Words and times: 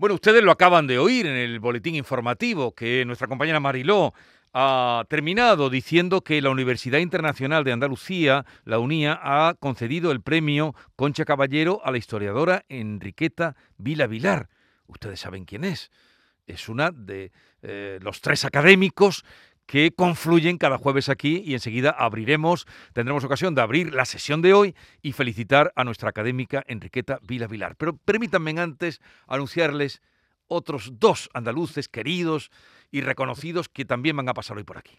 Bueno, 0.00 0.14
ustedes 0.14 0.42
lo 0.42 0.50
acaban 0.50 0.86
de 0.86 0.98
oír 0.98 1.26
en 1.26 1.36
el 1.36 1.60
boletín 1.60 1.94
informativo 1.94 2.74
que 2.74 3.04
nuestra 3.04 3.28
compañera 3.28 3.60
Mariló 3.60 4.14
ha 4.54 5.04
terminado 5.10 5.68
diciendo 5.68 6.22
que 6.22 6.40
la 6.40 6.48
Universidad 6.48 7.00
Internacional 7.00 7.64
de 7.64 7.72
Andalucía, 7.72 8.46
la 8.64 8.78
UNIA, 8.78 9.20
ha 9.22 9.56
concedido 9.60 10.10
el 10.10 10.22
premio 10.22 10.74
Concha 10.96 11.26
Caballero 11.26 11.82
a 11.84 11.90
la 11.90 11.98
historiadora 11.98 12.64
Enriqueta 12.70 13.56
Vila 13.76 14.06
Vilar. 14.06 14.48
Ustedes 14.86 15.20
saben 15.20 15.44
quién 15.44 15.64
es. 15.64 15.90
Es 16.46 16.70
una 16.70 16.92
de 16.92 17.30
eh, 17.60 17.98
los 18.00 18.22
tres 18.22 18.46
académicos 18.46 19.22
que 19.70 19.92
confluyen 19.92 20.58
cada 20.58 20.78
jueves 20.78 21.08
aquí 21.08 21.44
y 21.46 21.54
enseguida 21.54 21.90
abriremos, 21.96 22.66
tendremos 22.92 23.22
ocasión 23.22 23.54
de 23.54 23.62
abrir 23.62 23.94
la 23.94 24.04
sesión 24.04 24.42
de 24.42 24.52
hoy 24.52 24.74
y 25.00 25.12
felicitar 25.12 25.72
a 25.76 25.84
nuestra 25.84 26.08
académica 26.10 26.64
Enriqueta 26.66 27.20
Vila 27.22 27.46
Vilar. 27.46 27.76
Pero 27.76 27.96
permítanme 27.96 28.50
antes 28.58 29.00
anunciarles 29.28 30.02
otros 30.48 30.98
dos 30.98 31.30
andaluces 31.34 31.86
queridos 31.86 32.50
y 32.90 33.02
reconocidos 33.02 33.68
que 33.68 33.84
también 33.84 34.16
van 34.16 34.28
a 34.28 34.34
pasar 34.34 34.56
hoy 34.56 34.64
por 34.64 34.76
aquí. 34.76 34.98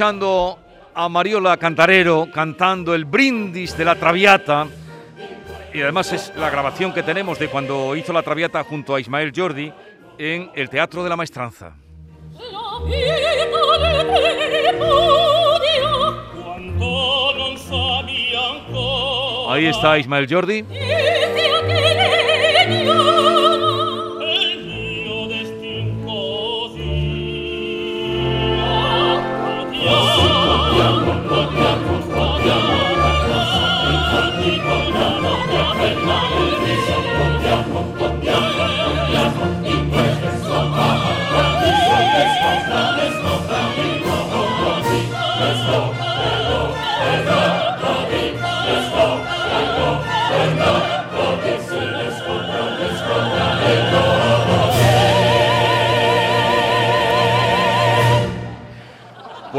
Escuchando 0.00 0.58
a 0.94 1.10
Mariola 1.10 1.58
Cantarero 1.58 2.26
cantando 2.32 2.94
el 2.94 3.04
brindis 3.04 3.76
de 3.76 3.84
la 3.84 3.96
Traviata. 3.96 4.66
Y 5.74 5.82
además 5.82 6.10
es 6.14 6.32
la 6.36 6.48
grabación 6.48 6.94
que 6.94 7.02
tenemos 7.02 7.38
de 7.38 7.48
cuando 7.48 7.94
hizo 7.94 8.10
la 8.10 8.22
Traviata 8.22 8.64
junto 8.64 8.94
a 8.94 9.00
Ismael 9.00 9.30
Jordi 9.36 9.70
en 10.16 10.50
el 10.54 10.70
Teatro 10.70 11.04
de 11.04 11.10
la 11.10 11.16
Maestranza. 11.16 11.74
Ahí 19.50 19.66
está 19.66 19.98
Ismael 19.98 20.26
Jordi. 20.30 20.64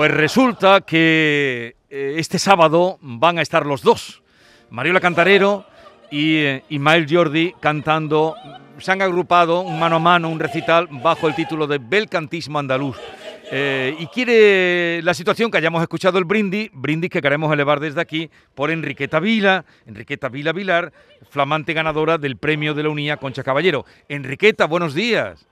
Pues 0.02 0.10
resulta 0.10 0.82
que 0.82 1.76
eh, 1.90 2.16
este 2.18 2.40
sábado 2.40 2.98
van 3.02 3.38
a 3.38 3.44
estar 3.44 3.68
los 3.68 3.84
dos, 3.84 4.24
Mariola 4.72 5.00
Cantarero 5.00 5.66
y 6.10 6.38
eh, 6.38 6.64
Ismael 6.70 7.06
Jordi 7.08 7.54
cantando, 7.60 8.36
se 8.80 8.92
han 8.92 9.04
agrupado 9.04 9.62
un 9.62 9.80
mano 9.80 9.98
a 9.98 10.00
mano, 10.00 10.30
un 10.30 10.40
recital 10.40 10.88
bajo 10.90 11.28
el 11.28 11.36
título 11.36 11.68
de 11.68 11.78
Belcantismo 11.78 12.58
Andaluz. 12.58 12.98
Eh, 13.54 13.98
y 14.00 14.08
quiere 14.08 15.02
la 15.04 15.14
situación 15.14 15.52
que 15.52 15.58
hayamos 15.58 15.82
escuchado 15.82 16.18
el 16.18 16.24
brindis, 16.24 16.70
brindis 16.74 17.10
que 17.10 17.22
queremos 17.22 17.52
elevar 17.52 17.82
desde 17.82 18.00
aquí 18.00 18.30
por 18.56 18.72
Enriqueta 18.72 19.20
Vila, 19.20 19.66
Enriqueta 19.86 20.30
Vila 20.30 20.54
Vilar, 20.54 20.94
flamante 21.30 21.74
ganadora 21.74 22.18
del 22.18 22.38
premio 22.38 22.74
de 22.74 22.84
la 22.84 22.90
Unía 22.90 23.18
Concha 23.18 23.44
Caballero. 23.44 23.86
Enriqueta, 24.08 24.68
buenos 24.68 24.96
días. 24.96 25.46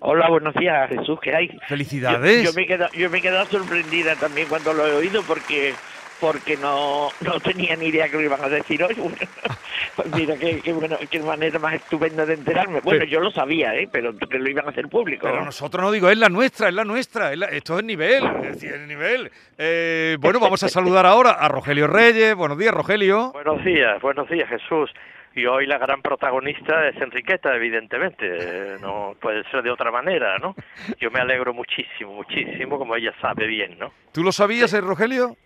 Hola, 0.00 0.28
buenos 0.28 0.52
días, 0.54 0.90
Jesús, 0.90 1.18
¿qué 1.22 1.32
hay? 1.34 1.48
Felicidades. 1.68 2.42
Yo, 2.42 2.52
me 2.54 2.62
he 2.62 2.66
quedado, 2.66 2.92
yo 2.92 3.08
me 3.08 3.18
he 3.18 3.22
quedado 3.22 3.46
sorprendida 3.46 4.16
también 4.16 4.48
cuando 4.48 4.72
lo 4.72 4.86
he 4.86 4.92
oído 4.92 5.22
porque 5.22 5.74
porque 6.24 6.56
no, 6.56 7.10
no 7.20 7.38
tenía 7.38 7.76
ni 7.76 7.88
idea 7.88 8.08
que 8.08 8.16
lo 8.16 8.22
iban 8.22 8.42
a 8.42 8.48
decir 8.48 8.82
hoy. 8.82 8.94
pues 9.96 10.14
mira, 10.14 10.34
qué, 10.38 10.62
qué, 10.62 10.72
bueno, 10.72 10.96
qué 11.10 11.20
manera 11.20 11.58
más 11.58 11.74
estupenda 11.74 12.24
de 12.24 12.32
enterarme. 12.32 12.80
Bueno, 12.80 13.04
yo 13.04 13.20
lo 13.20 13.30
sabía, 13.30 13.74
¿eh? 13.74 13.90
pero 13.92 14.16
que 14.16 14.38
lo 14.38 14.48
iban 14.48 14.64
a 14.66 14.70
hacer 14.70 14.88
público. 14.88 15.26
Pero 15.26 15.44
nosotros 15.44 15.84
no 15.84 15.92
digo, 15.92 16.08
es 16.08 16.16
la 16.16 16.30
nuestra, 16.30 16.68
es 16.68 16.74
la 16.74 16.84
nuestra. 16.84 17.34
esto 17.50 17.78
es 17.78 17.84
nivel, 17.84 18.24
es 18.24 18.54
decir, 18.54 18.72
es 18.72 18.88
nivel. 18.88 19.30
Eh, 19.58 20.16
bueno, 20.18 20.40
vamos 20.40 20.62
a 20.62 20.68
saludar 20.70 21.04
ahora 21.04 21.32
a 21.32 21.46
Rogelio 21.48 21.88
Reyes. 21.88 22.34
Buenos 22.34 22.56
días, 22.56 22.72
Rogelio. 22.72 23.32
Buenos 23.32 23.62
días, 23.62 24.00
buenos 24.00 24.26
días, 24.30 24.48
Jesús. 24.48 24.90
Y 25.36 25.44
hoy 25.44 25.66
la 25.66 25.76
gran 25.76 26.00
protagonista 26.00 26.88
es 26.88 26.96
Enriqueta, 27.02 27.54
evidentemente, 27.54 28.78
no 28.80 29.14
puede 29.20 29.42
ser 29.50 29.62
de 29.62 29.70
otra 29.70 29.90
manera, 29.90 30.38
¿no? 30.38 30.54
Yo 30.98 31.10
me 31.10 31.20
alegro 31.20 31.52
muchísimo, 31.52 32.14
muchísimo, 32.14 32.78
como 32.78 32.96
ella 32.96 33.12
sabe 33.20 33.46
bien, 33.46 33.76
¿no? 33.78 33.92
¿Tú 34.12 34.22
lo 34.22 34.32
sabías, 34.32 34.72
eh, 34.72 34.80
Rogelio? 34.80 35.36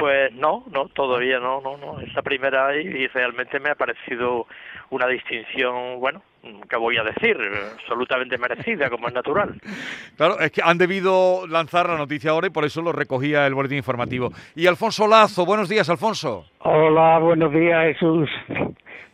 Pues 0.00 0.32
no, 0.32 0.64
no, 0.72 0.88
todavía 0.88 1.38
no, 1.38 1.60
no, 1.60 1.76
no. 1.76 2.00
Es 2.00 2.14
la 2.14 2.22
primera 2.22 2.74
y 2.74 3.06
realmente 3.08 3.60
me 3.60 3.68
ha 3.68 3.74
parecido 3.74 4.46
una 4.88 5.06
distinción, 5.06 6.00
bueno, 6.00 6.22
que 6.70 6.76
voy 6.76 6.96
a 6.96 7.02
decir, 7.02 7.36
absolutamente 7.74 8.38
merecida, 8.38 8.88
como 8.88 9.08
es 9.08 9.14
natural. 9.14 9.54
Claro, 10.16 10.38
es 10.38 10.50
que 10.52 10.60
han 10.62 10.76
debido 10.76 11.46
lanzar 11.46 11.88
la 11.88 11.96
noticia 11.96 12.32
ahora 12.32 12.46
y 12.46 12.50
por 12.50 12.66
eso 12.66 12.82
lo 12.82 12.92
recogía 12.92 13.46
el 13.46 13.54
boletín 13.54 13.78
informativo. 13.78 14.30
Y 14.54 14.66
Alfonso 14.66 15.06
Lazo, 15.06 15.46
buenos 15.46 15.68
días, 15.68 15.88
Alfonso. 15.88 16.44
Hola, 16.58 17.18
buenos 17.18 17.50
días, 17.52 17.94
Jesús. 17.94 18.28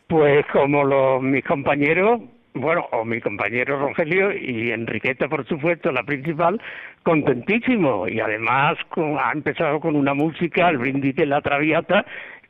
Pues 0.09 0.45
como 0.53 0.83
los, 0.83 1.23
mis 1.23 1.45
compañeros, 1.45 2.23
bueno, 2.57 2.87
o 2.93 3.05
mi 3.05 3.21
compañero 3.21 3.79
Rogelio 3.79 4.33
y 4.33 4.71
Enriqueta, 4.71 5.29
por 5.29 5.47
supuesto, 5.47 5.93
la 5.93 6.03
principal, 6.03 6.61
contentísimo. 7.03 8.09
Y 8.09 8.21
además 8.21 8.79
ha 9.21 9.33
empezado 9.33 9.81
con 9.81 9.97
una 9.97 10.15
música, 10.15 10.69
el 10.69 10.79
brindis 10.79 11.17
de 11.17 11.27
la 11.27 11.41
Traviata, 11.41 12.05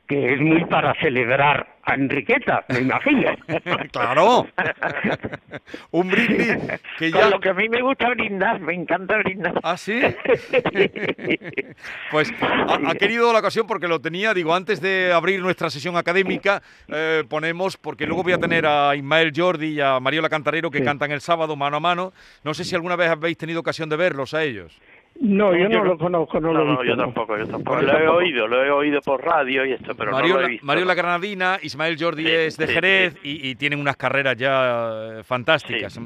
que 0.07 0.33
es 0.33 0.39
muy 0.39 0.63
para 0.65 0.93
celebrar 1.01 1.75
a 1.83 1.93
Enriqueta, 1.93 2.65
me 2.69 2.79
imagino. 2.79 3.35
claro. 3.91 4.47
Un 5.91 6.09
brindis 6.09 6.57
que 6.97 7.11
ya... 7.11 7.21
Con 7.21 7.31
lo 7.31 7.39
que 7.39 7.49
a 7.49 7.53
mí 7.53 7.69
me 7.69 7.81
gusta 7.81 8.09
brindar, 8.09 8.59
me 8.59 8.73
encanta 8.73 9.17
brindar. 9.17 9.53
¿Ah, 9.63 9.77
sí? 9.77 10.01
pues 12.11 12.33
ha, 12.41 12.95
querido 12.95 13.31
la 13.31 13.39
ocasión 13.39 13.67
porque 13.67 13.87
lo 13.87 14.01
tenía, 14.01 14.33
digo, 14.33 14.53
antes 14.53 14.81
de 14.81 15.13
abrir 15.13 15.41
nuestra 15.41 15.69
sesión 15.69 15.95
académica, 15.95 16.61
eh, 16.89 17.23
ponemos, 17.27 17.77
porque 17.77 18.05
luego 18.05 18.23
voy 18.23 18.33
a 18.33 18.37
tener 18.37 18.65
a 18.65 18.95
Ismael 18.95 19.31
Jordi 19.35 19.75
y 19.75 19.81
a 19.81 19.99
Mariola 19.99 20.29
Cantarero 20.29 20.71
que 20.71 20.83
cantan 20.83 21.11
el 21.11 21.21
sábado 21.21 21.55
mano 21.55 21.77
a 21.77 21.81
mano. 21.81 22.13
No 22.43 22.53
sé 22.53 22.65
si 22.65 22.75
alguna 22.75 22.95
vez 22.95 23.09
habéis 23.09 23.37
tenido 23.37 23.61
ocasión 23.61 23.89
de 23.89 23.95
verlos 23.95 24.33
a 24.33 24.43
ellos. 24.43 24.77
No, 25.19 25.55
yo, 25.55 25.67
no, 25.67 25.83
lo 25.83 25.97
conozco, 25.97 26.39
no, 26.39 26.53
lo 26.53 26.63
he 26.63 26.69
visto. 26.69 26.83
yo 26.83 26.97
tampoco, 26.97 27.37
yo 27.37 27.47
tampoco. 27.47 27.81
Lo 27.81 27.99
he 27.99 28.07
oído, 28.07 28.47
lo 28.47 28.63
he 28.63 28.69
oído 28.69 29.01
por 29.01 29.23
radio 29.23 29.65
y 29.65 29.73
esto, 29.73 29.95
pero 29.95 30.11
Mario, 30.11 30.35
no 30.35 30.41
lo 30.41 30.47
he 30.47 30.49
visto. 30.51 30.65
Mario 30.65 30.85
La 30.85 30.93
Granadina, 30.93 31.57
Ismael 31.61 31.97
Jordi 31.99 32.27
es 32.27 32.57
de 32.57 32.67
Jerez 32.67 33.15
Y, 33.23 33.55
tienen 33.55 33.79
unas 33.79 33.97
carreras 33.97 34.37
ya 34.37 35.19
eh, 35.19 35.23
fantásticas. 35.23 35.99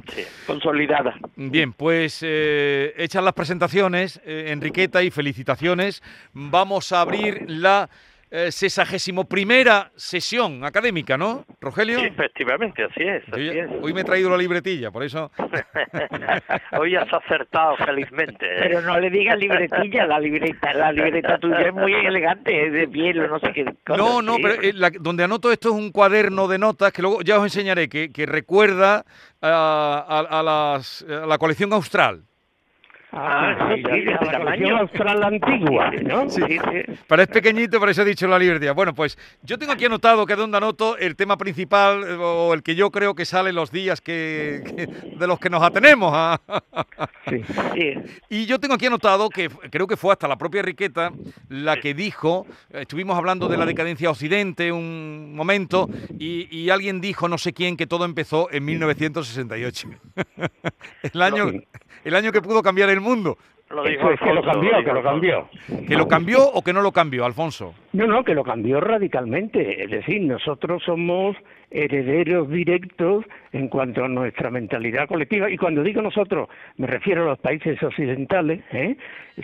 Consolidadas. 0.47 1.15
Bien, 1.35 1.73
pues 1.73 2.21
eh, 2.25 2.93
hechas 2.97 3.23
las 3.23 3.33
presentaciones, 3.33 4.21
eh, 4.25 4.45
Enriqueta, 4.49 5.03
y 5.03 5.11
felicitaciones. 5.11 6.01
Vamos 6.33 6.91
a 6.91 7.01
abrir 7.01 7.45
la 7.47 7.89
eh, 8.31 8.51
sesagésimo 8.51 9.25
primera 9.27 9.91
sesión 9.95 10.63
académica, 10.63 11.17
¿no, 11.17 11.45
Rogelio? 11.59 11.99
Sí, 11.99 12.05
efectivamente, 12.05 12.83
así 12.85 13.03
es. 13.03 13.23
Así 13.31 13.45
Yo 13.45 13.51
es. 13.51 13.69
hoy 13.81 13.93
me 13.93 14.01
he 14.01 14.03
traído 14.05 14.29
la 14.29 14.37
libretilla, 14.37 14.89
por 14.89 15.03
eso... 15.03 15.29
Hoy 16.79 16.95
has 16.95 17.11
acertado 17.13 17.75
felizmente. 17.77 18.45
¿eh? 18.45 18.59
Pero 18.59 18.81
no 18.81 18.99
le 18.99 19.09
digas 19.09 19.37
libretilla, 19.37 20.05
la 20.05 20.19
libreta, 20.19 20.73
la 20.73 20.91
libreta 20.91 21.37
tuya 21.37 21.59
es 21.67 21.73
muy 21.73 21.93
elegante, 21.93 22.67
es 22.67 22.73
de 22.73 22.87
piel 22.87 23.19
o 23.19 23.27
no 23.27 23.39
sé 23.39 23.51
qué 23.53 23.65
cosa. 23.85 23.97
No, 23.97 24.21
no, 24.21 24.35
sí. 24.37 24.41
pero 24.43 24.61
eh, 24.61 24.71
la- 24.73 24.89
donde 24.89 25.23
anoto 25.23 25.51
esto 25.51 25.69
es 25.69 25.75
un 25.75 25.91
cuaderno 25.91 26.47
de 26.47 26.57
notas 26.57 26.91
que 26.93 27.01
luego 27.01 27.21
ya 27.21 27.37
os 27.37 27.43
enseñaré, 27.43 27.89
que, 27.89 28.11
que 28.11 28.25
recuerda 28.25 29.05
a, 29.41 30.25
a 30.29 30.41
las- 30.43 31.03
a 31.03 31.25
la 31.25 31.37
colección 31.37 31.73
austral. 31.73 32.23
Ah, 33.13 33.55
Ah, 33.59 33.73
sí, 33.75 33.83
sí, 33.83 33.99
de 34.01 34.11
la 34.13 34.39
colección 34.39 34.77
austral 34.79 35.23
antigua, 35.23 35.91
¿no? 36.03 36.29
Sí, 36.29 36.41
sí. 36.47 36.93
Pero 37.07 37.21
es 37.21 37.27
pequeñito, 37.27 37.79
por 37.79 37.89
eso 37.89 38.03
he 38.03 38.05
dicho 38.05 38.27
la 38.27 38.39
libretilla. 38.39 38.71
Bueno, 38.71 38.93
pues 38.93 39.17
yo 39.43 39.57
tengo 39.57 39.73
aquí 39.73 39.85
anotado 39.85 40.25
que 40.25 40.35
donde 40.35 40.55
anoto 40.57 40.97
el 40.97 41.15
tema 41.17 41.35
principal 41.37 42.03
eh, 42.07 42.13
o 42.17 42.53
el 42.53 42.63
que 42.63 42.75
yo 42.75 42.89
creo 42.89 43.13
que 43.13 43.25
sale 43.25 43.51
los 43.51 43.69
días 43.71 43.99
que, 43.99 44.63
que- 44.65 44.87
de 45.17 45.27
los 45.27 45.39
que 45.39 45.49
nos 45.49 45.61
atenemos. 45.61 46.11
a- 46.15 46.39
Sí. 47.29 47.41
sí. 47.73 47.93
Y 48.29 48.45
yo 48.45 48.59
tengo 48.59 48.75
aquí 48.75 48.85
anotado 48.85 49.29
que 49.29 49.49
creo 49.49 49.87
que 49.87 49.97
fue 49.97 50.13
hasta 50.13 50.27
la 50.27 50.37
propia 50.37 50.61
Riqueta 50.61 51.11
la 51.49 51.77
que 51.79 51.93
dijo, 51.93 52.45
estuvimos 52.71 53.17
hablando 53.17 53.47
de 53.47 53.57
la 53.57 53.65
decadencia 53.65 54.09
occidente 54.09 54.71
un 54.71 55.35
momento, 55.35 55.89
y, 56.17 56.47
y 56.55 56.69
alguien 56.69 57.01
dijo, 57.01 57.27
no 57.27 57.37
sé 57.37 57.51
quién, 57.53 57.75
que 57.77 57.87
todo 57.87 58.05
empezó 58.05 58.49
en 58.51 58.63
1968. 58.65 59.89
el, 61.13 61.21
año, 61.21 61.51
el 62.03 62.15
año 62.15 62.31
que 62.31 62.41
pudo 62.41 62.61
cambiar 62.63 62.89
el 62.89 63.00
mundo. 63.01 63.38
Lo 63.69 63.83
dijo 63.83 64.12
Eso 64.12 64.12
es 64.12 64.19
que 64.19 64.33
lo 64.33 64.44
cambió, 64.44 64.69
dijo 64.69 64.83
que 64.83 64.94
lo 64.94 65.03
cambió. 65.03 65.50
¿Que 65.88 65.95
lo 65.95 66.07
cambió 66.07 66.45
o 66.45 66.62
que 66.62 66.74
no 66.74 66.81
lo 66.81 66.92
cambió, 66.92 67.25
Alfonso? 67.25 67.74
No, 67.94 68.06
no, 68.06 68.24
que 68.24 68.33
lo 68.33 68.44
cambió 68.44 68.81
radicalmente. 68.81 69.83
Es 69.83 69.89
decir, 69.89 70.21
nosotros 70.21 70.83
somos 70.86 71.38
herederos 71.69 72.50
directos 72.50 73.25
en 73.53 73.69
cuanto 73.69 74.03
a 74.03 74.09
nuestra 74.09 74.50
mentalidad 74.50 75.07
colectiva. 75.07 75.50
Y 75.50 75.57
cuando 75.57 75.83
digo 75.83 76.01
nosotros, 76.01 76.50
me 76.77 76.88
refiero 76.88 77.24
a 77.24 77.27
los 77.27 77.39
países 77.39 77.81
occidentales. 77.81 78.62
¿eh? 78.74 78.98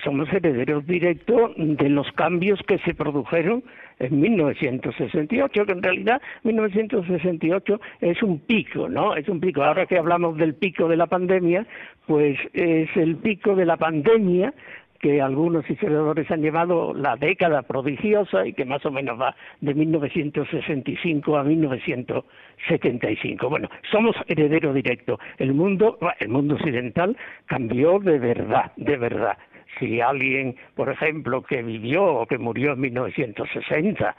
Somos 0.03 0.31
herederos 0.33 0.85
directos 0.85 1.51
de 1.55 1.89
los 1.89 2.11
cambios 2.11 2.59
que 2.67 2.79
se 2.79 2.93
produjeron 2.93 3.63
en 3.99 4.19
1968, 4.19 5.65
que 5.65 5.71
en 5.71 5.83
realidad 5.83 6.21
1968 6.43 7.79
es 8.01 8.23
un 8.23 8.39
pico, 8.39 8.89
¿no? 8.89 9.15
Es 9.15 9.27
un 9.27 9.39
pico. 9.39 9.63
Ahora 9.63 9.85
que 9.85 9.97
hablamos 9.97 10.37
del 10.37 10.55
pico 10.55 10.87
de 10.87 10.97
la 10.97 11.07
pandemia, 11.07 11.65
pues 12.05 12.37
es 12.53 12.89
el 12.95 13.17
pico 13.17 13.55
de 13.55 13.65
la 13.65 13.77
pandemia 13.77 14.53
que 14.99 15.21
algunos 15.21 15.69
historiadores 15.69 16.29
han 16.31 16.41
llamado 16.41 16.93
la 16.93 17.15
década 17.15 17.61
prodigiosa 17.61 18.47
y 18.47 18.53
que 18.53 18.65
más 18.65 18.85
o 18.85 18.91
menos 18.91 19.17
va 19.19 19.35
de 19.61 19.73
1965 19.73 21.37
a 21.37 21.43
1975. 21.43 23.49
Bueno, 23.49 23.69
somos 23.91 24.15
heredero 24.27 24.73
directo. 24.73 25.19
El 25.37 25.53
mundo, 25.53 25.97
el 26.19 26.29
mundo 26.29 26.55
occidental 26.55 27.15
cambió 27.45 27.99
de 27.99 28.19
verdad, 28.19 28.71
de 28.75 28.97
verdad. 28.97 29.37
Si 29.79 30.01
alguien, 30.01 30.55
por 30.75 30.89
ejemplo, 30.89 31.41
que 31.41 31.61
vivió 31.61 32.03
o 32.03 32.25
que 32.25 32.37
murió 32.37 32.73
en 32.73 32.81
1960, 32.81 34.15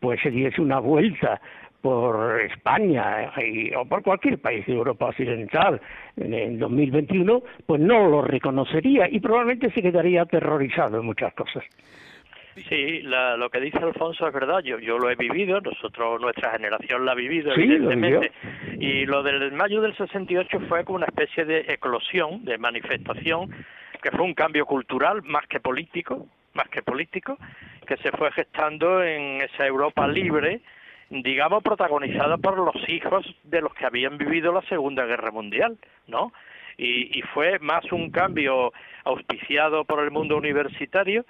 pues 0.00 0.20
se 0.22 0.30
diese 0.30 0.60
una 0.60 0.78
vuelta 0.78 1.40
por 1.80 2.40
España 2.40 3.32
y- 3.44 3.74
o 3.74 3.84
por 3.84 4.02
cualquier 4.02 4.38
país 4.38 4.64
de 4.66 4.72
Europa 4.74 5.06
Occidental 5.06 5.80
en 6.16 6.32
el 6.32 6.58
2021, 6.58 7.42
pues 7.66 7.80
no 7.80 8.08
lo 8.08 8.22
reconocería 8.22 9.08
y 9.10 9.18
probablemente 9.18 9.70
se 9.72 9.82
quedaría 9.82 10.22
aterrorizado 10.22 11.00
en 11.00 11.06
muchas 11.06 11.34
cosas. 11.34 11.64
Sí, 12.68 13.00
la- 13.02 13.36
lo 13.36 13.48
que 13.48 13.60
dice 13.60 13.78
Alfonso 13.78 14.28
es 14.28 14.34
verdad, 14.34 14.60
yo, 14.62 14.78
yo 14.78 14.98
lo 14.98 15.10
he 15.10 15.16
vivido, 15.16 15.60
nosotros, 15.60 16.20
nuestra 16.20 16.50
generación 16.52 17.04
la 17.04 17.12
ha 17.12 17.14
vivido, 17.14 17.52
Sí, 17.54 17.66
lo 17.66 17.90
evidentemente, 17.90 18.30
y 18.78 19.06
lo 19.06 19.22
del 19.22 19.52
mayo 19.52 19.80
del 19.80 19.96
68 19.96 20.60
fue 20.68 20.84
como 20.84 20.96
una 20.96 21.06
especie 21.06 21.44
de 21.46 21.60
eclosión, 21.68 22.44
de 22.44 22.58
manifestación, 22.58 23.48
que 24.02 24.10
fue 24.10 24.22
un 24.22 24.34
cambio 24.34 24.66
cultural 24.66 25.22
más 25.22 25.46
que 25.46 25.60
político, 25.60 26.26
más 26.54 26.68
que 26.68 26.82
político, 26.82 27.38
que 27.86 27.96
se 27.98 28.10
fue 28.12 28.30
gestando 28.32 29.02
en 29.02 29.40
esa 29.40 29.66
Europa 29.66 30.06
libre, 30.06 30.60
digamos, 31.08 31.62
protagonizada 31.62 32.36
por 32.36 32.58
los 32.58 32.88
hijos 32.88 33.24
de 33.44 33.60
los 33.60 33.72
que 33.74 33.86
habían 33.86 34.18
vivido 34.18 34.52
la 34.52 34.62
Segunda 34.62 35.04
Guerra 35.06 35.30
Mundial, 35.30 35.78
¿no? 36.06 36.32
Y, 36.76 37.18
y 37.18 37.22
fue 37.22 37.58
más 37.58 37.90
un 37.92 38.10
cambio 38.10 38.72
auspiciado 39.04 39.84
por 39.84 40.02
el 40.02 40.10
mundo 40.10 40.36
universitario, 40.36 41.24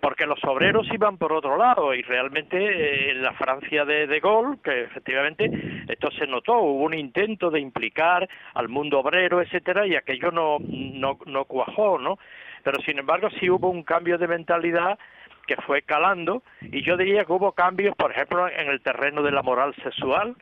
porque 0.00 0.26
los 0.26 0.42
obreros 0.44 0.86
iban 0.92 1.18
por 1.18 1.32
otro 1.32 1.56
lado 1.56 1.94
y 1.94 2.02
realmente 2.02 2.56
eh, 2.56 3.10
en 3.10 3.22
la 3.22 3.32
Francia 3.32 3.84
de 3.84 4.06
De 4.06 4.20
Gaulle, 4.20 4.58
que 4.62 4.82
efectivamente 4.82 5.50
esto 5.88 6.10
se 6.12 6.26
notó, 6.26 6.58
hubo 6.58 6.84
un 6.84 6.94
intento 6.94 7.50
de 7.50 7.60
implicar 7.60 8.28
al 8.54 8.68
mundo 8.68 9.00
obrero, 9.00 9.40
etcétera, 9.40 9.86
y 9.86 9.96
aquello 9.96 10.30
no, 10.30 10.58
no, 10.60 11.18
no 11.26 11.44
cuajó, 11.44 11.98
¿no? 11.98 12.18
Pero 12.62 12.80
sin 12.82 12.98
embargo 12.98 13.28
sí 13.38 13.50
hubo 13.50 13.68
un 13.68 13.82
cambio 13.82 14.16
de 14.18 14.28
mentalidad 14.28 14.98
que 15.46 15.56
fue 15.56 15.82
calando 15.82 16.42
y 16.62 16.82
yo 16.82 16.96
diría 16.96 17.24
que 17.24 17.32
hubo 17.32 17.52
cambios, 17.52 17.94
por 17.96 18.10
ejemplo, 18.10 18.48
en 18.48 18.68
el 18.68 18.80
terreno 18.80 19.22
de 19.22 19.32
la 19.32 19.42
moral 19.42 19.74
sexual, 19.82 20.36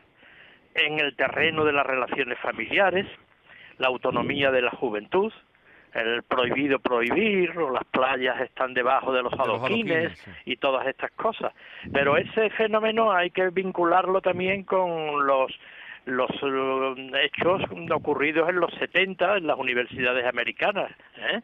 en 0.74 1.00
el 1.00 1.16
terreno 1.16 1.64
de 1.64 1.72
las 1.72 1.86
relaciones 1.86 2.38
familiares, 2.38 3.06
la 3.78 3.88
autonomía 3.88 4.50
de 4.50 4.62
la 4.62 4.70
juventud, 4.70 5.32
el 5.94 6.22
prohibido 6.22 6.78
prohibir, 6.78 7.56
o 7.58 7.70
las 7.70 7.84
playas 7.84 8.40
están 8.40 8.74
debajo 8.74 9.12
de 9.12 9.22
los 9.22 9.32
De 9.32 9.38
los 9.38 9.48
adoquines 9.48 10.18
sí. 10.18 10.30
y 10.46 10.56
todas 10.56 10.86
estas 10.86 11.10
cosas. 11.12 11.52
Pero 11.92 12.16
ese 12.16 12.50
fenómeno 12.50 13.12
hay 13.12 13.30
que 13.30 13.50
vincularlo 13.50 14.20
también 14.20 14.64
con 14.64 15.26
los 15.26 15.52
los 16.04 16.30
eh, 16.42 17.12
hechos 17.24 17.62
ocurridos 17.92 18.48
en 18.48 18.56
los 18.56 18.72
70 18.74 19.36
en 19.36 19.46
las 19.46 19.58
universidades 19.58 20.26
americanas. 20.26 20.90
¿eh? 21.16 21.40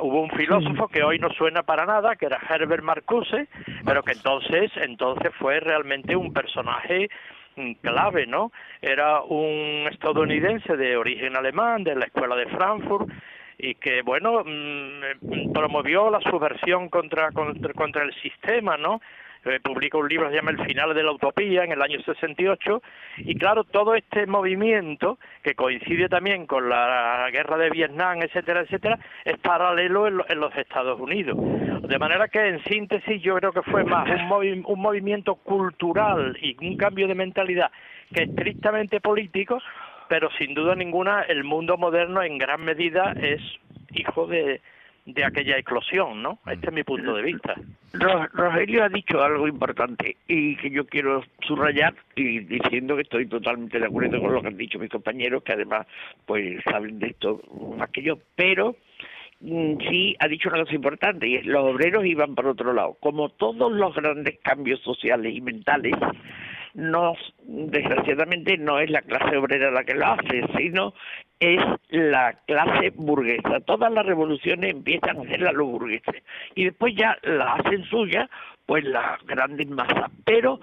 Hubo 0.00 0.22
un 0.22 0.30
filósofo 0.30 0.88
que 0.88 1.02
hoy 1.02 1.18
no 1.18 1.30
suena 1.30 1.62
para 1.62 1.86
nada, 1.86 2.16
que 2.16 2.26
era 2.26 2.40
Herbert 2.50 2.82
Marcuse, 2.82 3.46
pero 3.84 4.02
que 4.02 4.12
entonces, 4.12 4.72
entonces 4.76 5.32
fue 5.38 5.60
realmente 5.60 6.16
un 6.16 6.32
personaje 6.32 7.08
mm, 7.56 7.72
clave, 7.74 8.26
¿no? 8.26 8.50
Era 8.82 9.22
un 9.22 9.88
estadounidense 9.90 10.76
de 10.76 10.96
origen 10.96 11.36
alemán, 11.36 11.84
de 11.84 11.94
la 11.94 12.06
escuela 12.06 12.34
de 12.34 12.46
Frankfurt, 12.46 13.08
y 13.70 13.74
que, 13.76 14.02
bueno, 14.02 14.42
mm, 14.44 15.52
promovió 15.52 16.10
la 16.10 16.20
subversión 16.20 16.88
contra, 16.88 17.30
contra, 17.32 17.72
contra 17.72 18.02
el 18.04 18.12
sistema, 18.14 18.76
¿no? 18.76 19.00
Eh, 19.46 19.60
publica 19.62 19.98
un 19.98 20.08
libro 20.08 20.24
que 20.26 20.30
se 20.30 20.36
llama 20.40 20.52
El 20.52 20.64
final 20.64 20.94
de 20.94 21.02
la 21.02 21.12
utopía 21.12 21.64
en 21.64 21.72
el 21.72 21.82
año 21.82 22.00
68 22.00 22.82
y 23.18 23.34
claro, 23.34 23.64
todo 23.64 23.94
este 23.94 24.26
movimiento 24.26 25.18
que 25.42 25.54
coincide 25.54 26.08
también 26.08 26.46
con 26.46 26.70
la 26.70 27.28
guerra 27.30 27.58
de 27.58 27.68
Vietnam, 27.68 28.22
etcétera, 28.22 28.60
etcétera, 28.62 28.98
es 29.22 29.36
paralelo 29.40 30.06
en, 30.06 30.16
lo- 30.16 30.24
en 30.30 30.40
los 30.40 30.56
Estados 30.56 30.98
Unidos. 30.98 31.36
De 31.86 31.98
manera 31.98 32.28
que 32.28 32.40
en 32.48 32.64
síntesis 32.64 33.20
yo 33.20 33.34
creo 33.36 33.52
que 33.52 33.60
fue 33.70 33.84
más 33.84 34.08
un, 34.08 34.28
movi- 34.30 34.64
un 34.66 34.80
movimiento 34.80 35.34
cultural 35.34 36.38
y 36.40 36.56
un 36.66 36.78
cambio 36.78 37.06
de 37.06 37.14
mentalidad 37.14 37.70
que 38.14 38.22
estrictamente 38.22 39.00
político, 39.02 39.60
pero 40.14 40.30
sin 40.38 40.54
duda 40.54 40.76
ninguna 40.76 41.22
el 41.22 41.42
mundo 41.42 41.76
moderno 41.76 42.22
en 42.22 42.38
gran 42.38 42.64
medida 42.64 43.16
es 43.20 43.40
hijo 43.96 44.28
de, 44.28 44.60
de 45.06 45.24
aquella 45.24 45.58
eclosión, 45.58 46.22
¿no? 46.22 46.38
Este 46.46 46.68
es 46.68 46.72
mi 46.72 46.84
punto 46.84 47.16
de 47.16 47.22
vista. 47.22 47.56
Ro- 47.94 48.28
Rogelio 48.32 48.84
ha 48.84 48.88
dicho 48.88 49.20
algo 49.20 49.48
importante 49.48 50.16
y 50.28 50.54
que 50.54 50.70
yo 50.70 50.86
quiero 50.86 51.24
subrayar 51.44 51.94
y 52.14 52.38
diciendo 52.38 52.94
que 52.94 53.02
estoy 53.02 53.26
totalmente 53.26 53.80
de 53.80 53.86
acuerdo 53.86 54.20
con 54.20 54.32
lo 54.32 54.40
que 54.40 54.46
han 54.46 54.56
dicho 54.56 54.78
mis 54.78 54.88
compañeros, 54.88 55.42
que 55.42 55.54
además 55.54 55.84
pues 56.26 56.62
saben 56.62 57.00
de 57.00 57.08
esto 57.08 57.40
más 57.76 57.90
que 57.90 58.02
yo, 58.02 58.16
pero 58.36 58.76
mm, 59.40 59.78
sí 59.90 60.14
ha 60.20 60.28
dicho 60.28 60.48
una 60.48 60.60
cosa 60.62 60.76
importante 60.76 61.26
y 61.26 61.34
es 61.34 61.44
los 61.44 61.64
obreros 61.64 62.06
iban 62.06 62.36
por 62.36 62.46
otro 62.46 62.72
lado. 62.72 62.96
Como 63.00 63.30
todos 63.30 63.72
los 63.72 63.92
grandes 63.96 64.38
cambios 64.44 64.78
sociales 64.82 65.34
y 65.34 65.40
mentales, 65.40 65.92
no, 66.74 67.14
desgraciadamente 67.42 68.58
no 68.58 68.80
es 68.80 68.90
la 68.90 69.02
clase 69.02 69.36
obrera 69.36 69.70
la 69.70 69.84
que 69.84 69.94
lo 69.94 70.06
hace, 70.06 70.44
sino 70.56 70.92
es 71.38 71.60
la 71.88 72.32
clase 72.46 72.90
burguesa. 72.90 73.60
Todas 73.60 73.92
las 73.92 74.04
revoluciones 74.04 74.70
empiezan 74.70 75.18
a 75.18 75.22
hacerlas 75.22 75.54
los 75.54 75.68
burgueses 75.68 76.22
y 76.54 76.64
después 76.64 76.94
ya 76.96 77.16
la 77.22 77.54
hacen 77.54 77.84
suya 77.84 78.28
pues 78.66 78.82
las 78.84 79.22
grandes 79.26 79.68
masas, 79.68 80.10
pero 80.24 80.58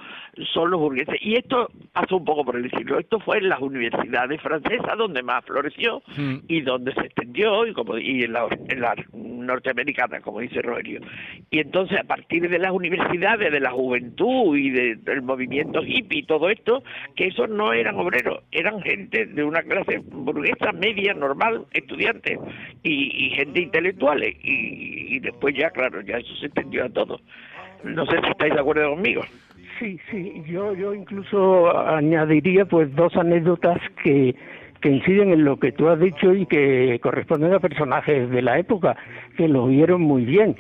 son 0.53 0.71
los 0.71 0.79
burgueses. 0.79 1.15
Y 1.21 1.35
esto 1.35 1.69
pasó 1.93 2.17
un 2.17 2.25
poco 2.25 2.43
por 2.43 2.55
el 2.55 2.69
siglo. 2.71 2.97
Esto 2.97 3.19
fue 3.19 3.37
en 3.37 3.49
las 3.49 3.59
universidades 3.61 4.41
francesas 4.41 4.97
donde 4.97 5.21
más 5.21 5.45
floreció 5.45 6.01
Mm. 6.17 6.37
y 6.47 6.61
donde 6.61 6.93
se 6.93 7.01
extendió 7.01 7.65
y 7.67 7.73
como 7.73 7.97
y 7.97 8.23
en 8.23 8.33
la, 8.33 8.47
en 8.69 8.81
la 8.81 8.95
norteamericana, 9.13 10.21
como 10.21 10.39
dice 10.39 10.61
Rogelio. 10.61 11.01
Y 11.49 11.59
entonces 11.59 11.99
a 11.99 12.03
partir 12.03 12.47
de 12.49 12.57
las 12.59 12.71
universidades, 12.71 13.51
de 13.51 13.59
la 13.59 13.71
juventud 13.71 14.57
y 14.57 14.69
de- 14.71 14.95
del 14.95 15.21
movimiento 15.21 15.83
hippie 15.83 16.19
y 16.19 16.23
todo 16.23 16.49
esto, 16.49 16.83
que 17.15 17.27
esos 17.27 17.49
no 17.49 17.73
eran 17.73 17.95
obreros, 17.97 18.43
eran 18.51 18.81
gente 18.81 19.25
de 19.25 19.43
una 19.43 19.61
clase 19.63 19.99
burguesa 20.11 20.71
media, 20.71 21.13
normal, 21.13 21.65
estudiantes 21.73 22.39
y, 22.83 23.25
y 23.27 23.29
gente 23.31 23.61
intelectuales. 23.61 24.35
Y, 24.43 25.15
y 25.15 25.19
después 25.19 25.55
ya, 25.55 25.69
claro, 25.71 26.01
ya 26.01 26.17
eso 26.17 26.35
se 26.37 26.47
extendió 26.47 26.85
a 26.85 26.89
todo. 26.89 27.19
No 27.83 28.05
sé 28.05 28.19
si 28.21 28.29
estáis 28.29 28.53
de 28.53 28.59
acuerdo 28.59 28.91
conmigo. 28.91 29.21
Sí, 29.79 29.99
sí, 30.11 30.43
yo, 30.47 30.75
yo 30.75 30.93
incluso 30.93 31.75
añadiría 31.75 32.65
pues 32.65 32.93
dos 32.95 33.15
anécdotas 33.15 33.79
que, 34.03 34.35
que 34.79 34.89
inciden 34.89 35.31
en 35.31 35.43
lo 35.43 35.57
que 35.57 35.71
tú 35.71 35.89
has 35.89 35.99
dicho 35.99 36.33
y 36.33 36.45
que 36.45 36.99
corresponden 37.01 37.53
a 37.53 37.59
personajes 37.59 38.29
de 38.29 38.41
la 38.41 38.59
época 38.59 38.95
que 39.37 39.47
lo 39.47 39.67
vieron 39.67 40.01
muy 40.01 40.23
bien. 40.25 40.55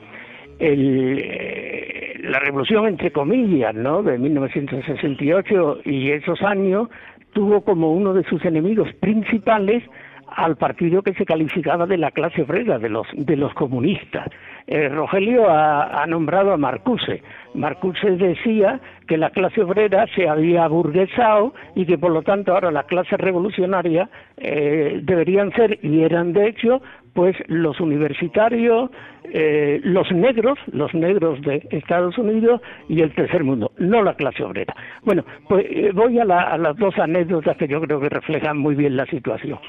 El, 0.57 1.19
eh, 1.23 2.19
la 2.23 2.39
revolución, 2.39 2.87
entre 2.87 3.11
comillas, 3.11 3.75
¿no? 3.75 4.03
de 4.03 4.17
1968 4.17 5.81
y 5.85 6.11
esos 6.11 6.41
años 6.41 6.89
tuvo 7.33 7.61
como 7.61 7.93
uno 7.93 8.13
de 8.13 8.23
sus 8.23 8.43
enemigos 8.45 8.93
principales 8.95 9.83
al 10.27 10.55
partido 10.55 11.01
que 11.01 11.13
se 11.13 11.25
calificaba 11.25 11.85
de 11.85 11.97
la 11.97 12.11
clase 12.11 12.43
obrera, 12.43 12.79
de 12.79 12.89
los, 12.89 13.07
de 13.13 13.35
los 13.35 13.53
comunistas. 13.53 14.27
Eh, 14.67 14.89
Rogelio 14.89 15.49
ha, 15.49 16.05
nombrado 16.07 16.53
a 16.53 16.57
Marcuse. 16.57 17.21
Marcuse 17.53 18.11
decía 18.11 18.79
que 19.07 19.17
la 19.17 19.29
clase 19.29 19.61
obrera 19.61 20.05
se 20.15 20.27
había 20.27 20.67
burguesado 20.67 21.53
y 21.75 21.85
que 21.85 21.97
por 21.97 22.11
lo 22.11 22.21
tanto 22.21 22.53
ahora 22.53 22.71
la 22.71 22.83
clase 22.83 23.17
revolucionaria 23.17 24.09
eh, 24.37 24.99
deberían 25.03 25.51
ser, 25.53 25.79
y 25.81 26.03
eran 26.03 26.33
de 26.33 26.47
hecho, 26.47 26.81
pues 27.13 27.35
los 27.47 27.79
universitarios, 27.81 28.89
eh, 29.25 29.81
los 29.83 30.11
negros, 30.11 30.57
los 30.71 30.93
negros 30.93 31.41
de 31.41 31.67
Estados 31.71 32.17
Unidos 32.17 32.61
y 32.87 33.01
el 33.01 33.13
tercer 33.13 33.43
mundo, 33.43 33.71
no 33.77 34.01
la 34.01 34.13
clase 34.13 34.43
obrera. 34.43 34.73
Bueno, 35.03 35.25
pues 35.49 35.65
voy 35.93 36.19
a 36.19 36.25
las 36.25 36.77
dos 36.77 36.97
anécdotas 36.97 37.57
que 37.57 37.67
yo 37.67 37.81
creo 37.81 37.99
que 37.99 38.09
reflejan 38.09 38.57
muy 38.57 38.75
bien 38.75 38.95
la 38.95 39.05
situación. 39.07 39.59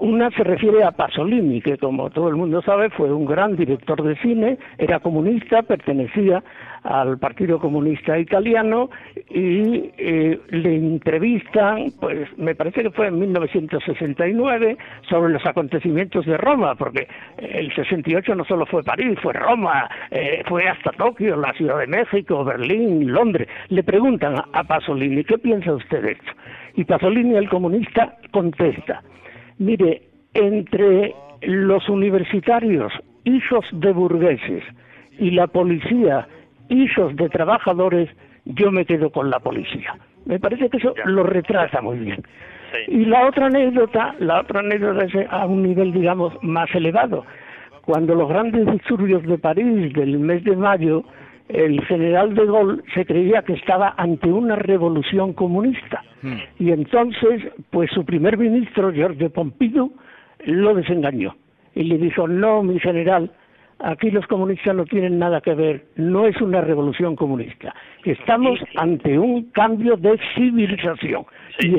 Una 0.00 0.30
se 0.30 0.44
refiere 0.44 0.82
a 0.82 0.92
Pasolini, 0.92 1.60
que 1.60 1.76
como 1.76 2.08
todo 2.08 2.30
el 2.30 2.36
mundo 2.36 2.62
sabe 2.62 2.88
fue 2.88 3.12
un 3.12 3.26
gran 3.26 3.54
director 3.54 4.02
de 4.02 4.16
cine, 4.16 4.56
era 4.78 4.98
comunista, 4.98 5.60
pertenecía 5.60 6.42
al 6.84 7.18
Partido 7.18 7.58
Comunista 7.58 8.18
Italiano 8.18 8.88
y 9.28 9.90
eh, 9.98 10.40
le 10.48 10.74
entrevistan, 10.74 11.92
pues 12.00 12.26
me 12.38 12.54
parece 12.54 12.82
que 12.82 12.90
fue 12.90 13.08
en 13.08 13.18
1969, 13.18 14.78
sobre 15.06 15.34
los 15.34 15.44
acontecimientos 15.44 16.24
de 16.24 16.38
Roma, 16.38 16.76
porque 16.76 17.06
el 17.36 17.70
68 17.74 18.34
no 18.34 18.46
solo 18.46 18.64
fue 18.64 18.82
París, 18.82 19.18
fue 19.22 19.34
Roma, 19.34 19.86
eh, 20.10 20.42
fue 20.48 20.66
hasta 20.66 20.92
Tokio, 20.92 21.36
la 21.36 21.52
Ciudad 21.52 21.78
de 21.78 21.86
México, 21.86 22.42
Berlín, 22.42 23.12
Londres. 23.12 23.48
Le 23.68 23.82
preguntan 23.82 24.36
a 24.50 24.64
Pasolini, 24.64 25.24
¿qué 25.24 25.36
piensa 25.36 25.74
usted 25.74 26.02
de 26.02 26.12
esto? 26.12 26.32
Y 26.76 26.84
Pasolini, 26.84 27.36
el 27.36 27.50
comunista, 27.50 28.16
contesta, 28.30 29.02
Mire, 29.60 30.00
entre 30.32 31.14
los 31.42 31.86
universitarios, 31.90 32.90
hijos 33.24 33.66
de 33.72 33.92
burgueses, 33.92 34.64
y 35.18 35.32
la 35.32 35.48
policía, 35.48 36.26
hijos 36.70 37.14
de 37.16 37.28
trabajadores, 37.28 38.08
yo 38.46 38.72
me 38.72 38.86
quedo 38.86 39.10
con 39.10 39.28
la 39.28 39.38
policía. 39.38 39.98
Me 40.24 40.40
parece 40.40 40.70
que 40.70 40.78
eso 40.78 40.94
lo 41.04 41.24
retrata 41.24 41.82
muy 41.82 41.98
bien. 41.98 42.22
Y 42.88 43.04
la 43.04 43.26
otra 43.26 43.46
anécdota, 43.48 44.14
la 44.18 44.40
otra 44.40 44.60
anécdota 44.60 45.04
es 45.04 45.26
a 45.28 45.44
un 45.44 45.62
nivel, 45.62 45.92
digamos, 45.92 46.32
más 46.40 46.74
elevado. 46.74 47.26
Cuando 47.84 48.14
los 48.14 48.30
grandes 48.30 48.64
disturbios 48.64 49.22
de 49.24 49.36
París 49.36 49.92
del 49.92 50.20
mes 50.20 50.42
de 50.42 50.56
mayo, 50.56 51.04
el 51.52 51.84
general 51.86 52.34
de 52.34 52.46
Gaulle 52.46 52.82
se 52.94 53.04
creía 53.04 53.42
que 53.42 53.54
estaba 53.54 53.94
ante 53.96 54.28
una 54.28 54.56
revolución 54.56 55.32
comunista. 55.32 56.02
Hmm. 56.22 56.36
Y 56.58 56.70
entonces, 56.72 57.42
pues 57.70 57.90
su 57.90 58.04
primer 58.04 58.38
ministro, 58.38 58.92
Georges 58.92 59.30
Pompidou, 59.30 59.92
lo 60.44 60.74
desengañó. 60.74 61.34
Y 61.74 61.84
le 61.84 61.98
dijo, 61.98 62.26
no, 62.26 62.62
mi 62.62 62.78
general, 62.80 63.30
aquí 63.78 64.10
los 64.10 64.26
comunistas 64.26 64.74
no 64.74 64.84
tienen 64.84 65.18
nada 65.18 65.40
que 65.40 65.54
ver, 65.54 65.86
no 65.96 66.26
es 66.26 66.40
una 66.40 66.60
revolución 66.60 67.16
comunista. 67.16 67.74
Estamos 68.04 68.58
ante 68.76 69.18
un 69.18 69.50
cambio 69.50 69.96
de 69.96 70.18
civilización. 70.34 71.24
y 71.60 71.78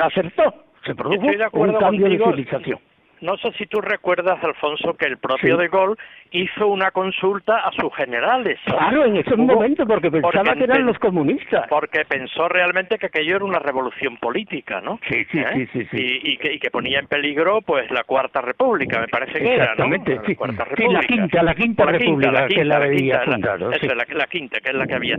acertó, 0.00 0.54
se 0.84 0.94
produjo 0.94 1.26
un 1.52 1.72
cambio 1.74 2.08
de 2.08 2.18
civilización. 2.18 2.78
No 3.20 3.36
sé 3.38 3.52
si 3.58 3.66
tú 3.66 3.80
recuerdas, 3.80 4.42
Alfonso, 4.42 4.94
que 4.94 5.06
el 5.06 5.18
propio 5.18 5.56
De 5.56 5.68
Gaulle 5.68 5.96
hizo 6.30 6.66
una 6.66 6.90
consulta 6.90 7.58
a 7.58 7.72
sus 7.72 7.94
generales. 7.94 8.58
Claro, 8.64 9.04
en 9.04 9.16
ese 9.16 9.34
momento, 9.36 9.86
porque 9.86 10.10
pensaba 10.10 10.54
que 10.54 10.64
eran 10.64 10.86
los 10.86 10.98
comunistas. 10.98 11.66
Porque 11.68 12.04
pensó 12.04 12.48
realmente 12.48 12.98
que 12.98 13.06
aquello 13.06 13.36
era 13.36 13.44
una 13.44 13.58
revolución 13.58 14.16
política, 14.18 14.80
¿no? 14.80 15.00
Sí, 15.08 15.24
sí, 15.30 15.38
¿Eh? 15.38 15.68
sí, 15.72 15.86
sí, 15.90 16.20
Y, 16.22 16.36
que, 16.36 16.54
y, 16.54 16.58
que, 16.58 16.70
ponía 16.70 16.98
en 16.98 17.06
peligro, 17.06 17.60
pues, 17.62 17.90
la 17.90 18.04
Cuarta 18.04 18.40
República, 18.40 19.00
me 19.00 19.08
parece 19.08 19.38
que 19.38 19.54
era, 19.54 19.74
¿no? 19.74 19.88
La 19.88 19.98
sí. 20.04 20.84
La 20.88 21.00
quinta, 21.00 21.42
la 21.42 21.54
quinta 21.54 21.84
República, 21.86 22.46
que 22.48 22.64
la 22.64 22.76
había 22.76 23.20
fundado. 23.22 23.70
La, 23.70 23.94
la, 23.94 24.06
la, 24.08 24.26
quinta, 24.26 24.60
que 24.60 24.70
es 24.70 24.74
la 24.74 24.86
que 24.86 24.94
había. 24.94 25.16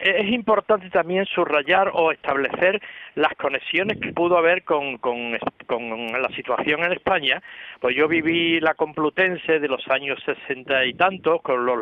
Es 0.00 0.28
importante 0.28 0.90
también 0.90 1.24
subrayar 1.26 1.90
o 1.94 2.12
establecer 2.12 2.80
las 3.14 3.34
conexiones 3.34 3.98
que 4.00 4.12
pudo 4.12 4.38
haber 4.38 4.62
con, 4.64 4.98
con, 4.98 5.36
con 5.66 6.06
la 6.06 6.28
situación 6.34 6.84
en 6.84 6.92
España, 6.92 7.29
pues 7.80 7.96
yo 7.96 8.08
viví 8.08 8.60
la 8.60 8.74
Complutense 8.74 9.58
de 9.58 9.68
los 9.68 9.86
años 9.88 10.22
sesenta 10.24 10.84
y 10.84 10.94
tantos, 10.94 11.42
con 11.42 11.64
los 11.64 11.78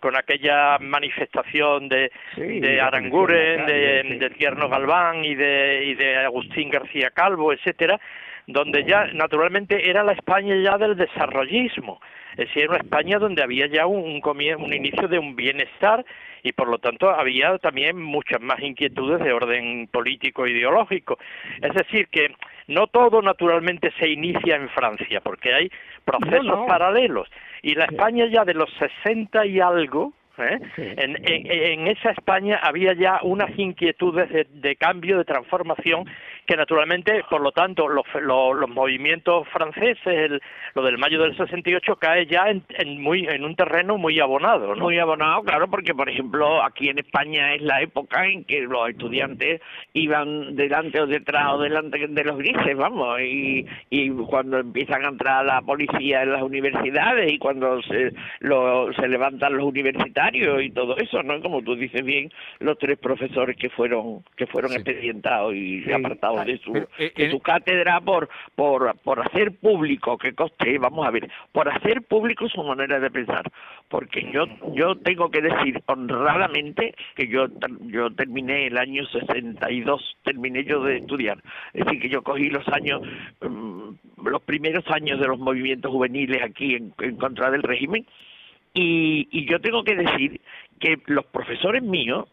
con 0.00 0.16
aquella 0.16 0.78
manifestación 0.78 1.88
de, 1.88 2.10
de 2.36 2.80
Aranguren, 2.80 3.66
de, 3.66 4.18
de, 4.18 4.30
Tierno 4.30 4.68
Galván 4.68 5.24
y 5.24 5.34
de, 5.34 5.84
y 5.86 5.94
de 5.94 6.16
Agustín 6.18 6.70
García 6.70 7.10
Calvo, 7.10 7.52
etcétera, 7.52 8.00
donde 8.46 8.84
ya 8.84 9.06
naturalmente 9.14 9.88
era 9.88 10.02
la 10.02 10.12
España 10.12 10.54
ya 10.56 10.78
del 10.78 10.96
desarrollismo, 10.96 12.00
es 12.32 12.48
decir, 12.48 12.62
era 12.62 12.72
una 12.72 12.82
España 12.82 13.18
donde 13.18 13.42
había 13.42 13.66
ya 13.66 13.86
un, 13.86 14.20
un 14.24 14.72
inicio 14.72 15.06
de 15.08 15.18
un 15.18 15.36
bienestar 15.36 16.04
y 16.42 16.52
por 16.52 16.68
lo 16.68 16.78
tanto 16.78 17.10
había 17.10 17.56
también 17.58 18.00
muchas 18.02 18.40
más 18.40 18.60
inquietudes 18.60 19.20
de 19.20 19.32
orden 19.32 19.86
político 19.88 20.44
e 20.44 20.50
ideológico. 20.50 21.18
Es 21.60 21.72
decir, 21.74 22.08
que 22.08 22.34
no 22.66 22.86
todo 22.88 23.22
naturalmente 23.22 23.92
se 23.98 24.08
inicia 24.08 24.56
en 24.56 24.68
Francia, 24.70 25.20
porque 25.20 25.54
hay 25.54 25.70
procesos 26.04 26.66
paralelos. 26.66 27.28
Y 27.62 27.74
la 27.74 27.84
España 27.84 28.26
ya 28.26 28.44
de 28.44 28.54
los 28.54 28.70
60 29.04 29.46
y 29.46 29.60
algo, 29.60 30.12
¿eh? 30.38 30.58
En, 30.76 31.16
en, 31.24 31.86
esa 31.86 32.10
España 32.10 32.58
había 32.62 32.94
ya 32.94 33.20
unas 33.22 33.56
inquietudes 33.56 34.28
de, 34.50 34.76
cambio, 34.76 35.18
de 35.18 35.24
transformación, 35.24 36.08
que 36.46 36.56
naturalmente, 36.56 37.24
por 37.30 37.40
lo 37.40 37.52
tanto, 37.52 37.88
los, 37.88 38.04
los, 38.20 38.68
movimientos 38.68 39.46
franceses, 39.48 40.40
lo 40.74 40.82
del 40.82 40.98
mayo 40.98 41.22
del 41.22 41.36
68, 41.36 41.96
cae 41.96 42.26
ya 42.26 42.46
en, 42.48 43.00
muy, 43.00 43.26
en 43.28 43.44
un 43.44 43.54
terreno 43.54 43.96
muy 43.96 44.18
abonado. 44.18 44.74
Muy 44.76 44.98
abonado, 44.98 45.42
claro, 45.42 45.68
porque, 45.68 45.94
por 45.94 46.08
ejemplo, 46.08 46.62
aquí 46.62 46.88
en 46.88 46.98
España 46.98 47.54
es 47.54 47.62
la 47.62 47.80
época 47.80 48.26
en 48.26 48.44
que 48.44 48.62
los 48.62 48.88
estudiantes 48.88 49.60
iban 49.92 50.56
delante 50.56 51.00
o 51.00 51.06
detrás 51.06 51.52
o 51.52 51.58
delante 51.58 52.06
de 52.08 52.24
los 52.24 52.38
grises, 52.38 52.76
vamos, 52.76 53.20
y, 53.20 53.66
y 53.90 54.10
cuando 54.10 54.58
empiezan 54.58 55.04
a 55.04 55.08
entrar 55.08 55.44
la 55.44 55.62
policía 55.62 56.22
en 56.22 56.32
las 56.32 56.42
universidades 56.42 57.32
y 57.32 57.38
cuando 57.38 57.82
se, 57.82 58.12
lo, 58.40 58.92
se 58.94 59.08
levantan 59.08 59.56
los 59.56 59.66
universitarios 59.66 60.62
y 60.62 60.70
todo 60.70 60.96
eso, 60.96 61.22
¿no? 61.22 61.40
Como 61.40 61.62
tú 61.62 61.76
dices 61.76 62.04
bien, 62.04 62.30
los 62.58 62.78
tres 62.78 62.98
profesores 62.98 63.56
que 63.56 63.70
fueron 63.70 64.22
que 64.36 64.46
fueron 64.46 64.72
expedientados 64.72 65.54
y 65.54 65.90
apartados 65.92 66.31
de 66.44 66.58
su, 66.58 66.76
eh, 66.98 67.12
de 67.14 67.30
su 67.30 67.40
cátedra 67.40 68.00
por, 68.00 68.28
por, 68.54 68.96
por 69.00 69.20
hacer 69.20 69.52
público, 69.58 70.18
que 70.18 70.34
coste, 70.34 70.78
vamos 70.78 71.06
a 71.06 71.10
ver, 71.10 71.30
por 71.52 71.68
hacer 71.68 72.02
público 72.02 72.48
su 72.48 72.62
manera 72.62 72.98
de 72.98 73.10
pensar. 73.10 73.50
Porque 73.88 74.30
yo, 74.32 74.46
yo 74.74 74.96
tengo 74.96 75.30
que 75.30 75.42
decir 75.42 75.82
honradamente 75.86 76.94
que 77.14 77.28
yo, 77.28 77.46
yo 77.86 78.10
terminé 78.14 78.66
el 78.66 78.78
año 78.78 79.06
62, 79.06 80.16
terminé 80.24 80.64
yo 80.64 80.82
de 80.82 80.98
estudiar. 80.98 81.38
Es 81.72 81.84
decir, 81.84 82.00
que 82.00 82.08
yo 82.08 82.22
cogí 82.22 82.48
los 82.48 82.66
años, 82.68 83.02
mm, 83.40 84.28
los 84.28 84.42
primeros 84.42 84.84
años 84.90 85.20
de 85.20 85.26
los 85.26 85.38
movimientos 85.38 85.90
juveniles 85.90 86.42
aquí 86.42 86.74
en, 86.74 86.94
en 87.00 87.16
contra 87.16 87.50
del 87.50 87.62
régimen. 87.62 88.06
Y, 88.74 89.28
y 89.30 89.46
yo 89.46 89.60
tengo 89.60 89.84
que 89.84 89.94
decir 89.94 90.40
que 90.80 90.98
los 91.06 91.26
profesores 91.26 91.82
míos 91.82 92.26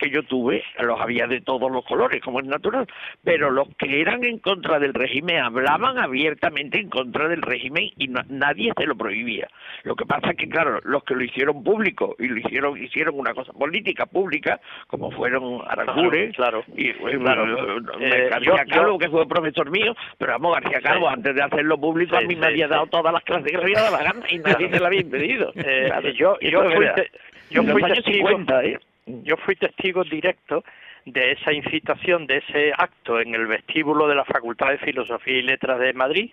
que 0.00 0.10
yo 0.10 0.22
tuve 0.22 0.64
los 0.78 1.00
había 1.00 1.26
de 1.26 1.40
todos 1.40 1.70
los 1.70 1.84
colores, 1.84 2.22
como 2.22 2.40
es 2.40 2.46
natural, 2.46 2.86
pero 3.22 3.50
los 3.50 3.68
que 3.76 4.00
eran 4.00 4.24
en 4.24 4.38
contra 4.38 4.78
del 4.78 4.94
régimen 4.94 5.38
hablaban 5.38 5.98
abiertamente 5.98 6.78
en 6.78 6.88
contra 6.88 7.28
del 7.28 7.42
régimen 7.42 7.90
y 7.96 8.08
nadie 8.28 8.72
se 8.76 8.86
lo 8.86 8.96
prohibía. 8.96 9.48
Lo 9.84 9.94
que 9.94 10.06
pasa 10.06 10.30
es 10.30 10.36
que, 10.36 10.48
claro, 10.48 10.80
los 10.84 11.04
que 11.04 11.14
lo 11.14 11.22
hicieron 11.22 11.62
público 11.62 12.16
y 12.18 12.28
lo 12.28 12.38
hicieron 12.38 12.82
hicieron 12.82 13.18
una 13.18 13.34
cosa 13.34 13.52
política 13.52 14.06
pública, 14.06 14.60
como 14.86 15.10
fueron 15.10 15.60
Aranjuren 15.66 16.32
claro, 16.32 16.64
y 16.76 16.92
claro. 16.92 17.78
Eh, 18.00 18.28
García 18.30 18.64
Calvo, 18.68 18.98
que 18.98 19.08
fue 19.08 19.26
profesor 19.28 19.70
mío, 19.70 19.94
pero 20.18 20.32
vamos, 20.32 20.54
García 20.54 20.80
Calvo, 20.80 21.08
antes 21.08 21.34
de 21.34 21.42
hacerlo 21.42 21.78
público, 21.78 22.16
a 22.16 22.22
mí 22.22 22.34
me 22.36 22.46
había 22.46 22.68
dado 22.68 22.86
todas 22.86 23.12
las 23.12 23.22
clases 23.24 23.50
que 23.50 23.58
le 23.58 23.64
había 23.64 23.80
dado 23.80 23.96
la 23.96 24.04
gana 24.04 24.26
y 24.30 24.38
nadie 24.38 24.70
se 24.70 24.80
la 24.80 24.86
había 24.86 25.00
impedido. 25.00 25.52
Eh, 25.54 25.90
yo, 26.16 26.38
yo, 26.40 26.62
fui, 26.70 26.86
yo 27.50 27.62
fui 27.64 27.82
testigo, 27.82 28.30
¿eh? 28.30 28.78
Yo 29.06 29.36
fui 29.38 29.56
testigo 29.56 30.04
directo 30.04 30.64
de 31.06 31.32
esa 31.32 31.52
incitación, 31.52 32.26
de 32.26 32.38
ese 32.38 32.72
acto 32.76 33.20
en 33.20 33.34
el 33.34 33.46
vestíbulo 33.46 34.06
de 34.06 34.14
la 34.14 34.24
Facultad 34.24 34.68
de 34.68 34.78
Filosofía 34.78 35.38
y 35.38 35.42
Letras 35.42 35.80
de 35.80 35.92
Madrid. 35.94 36.30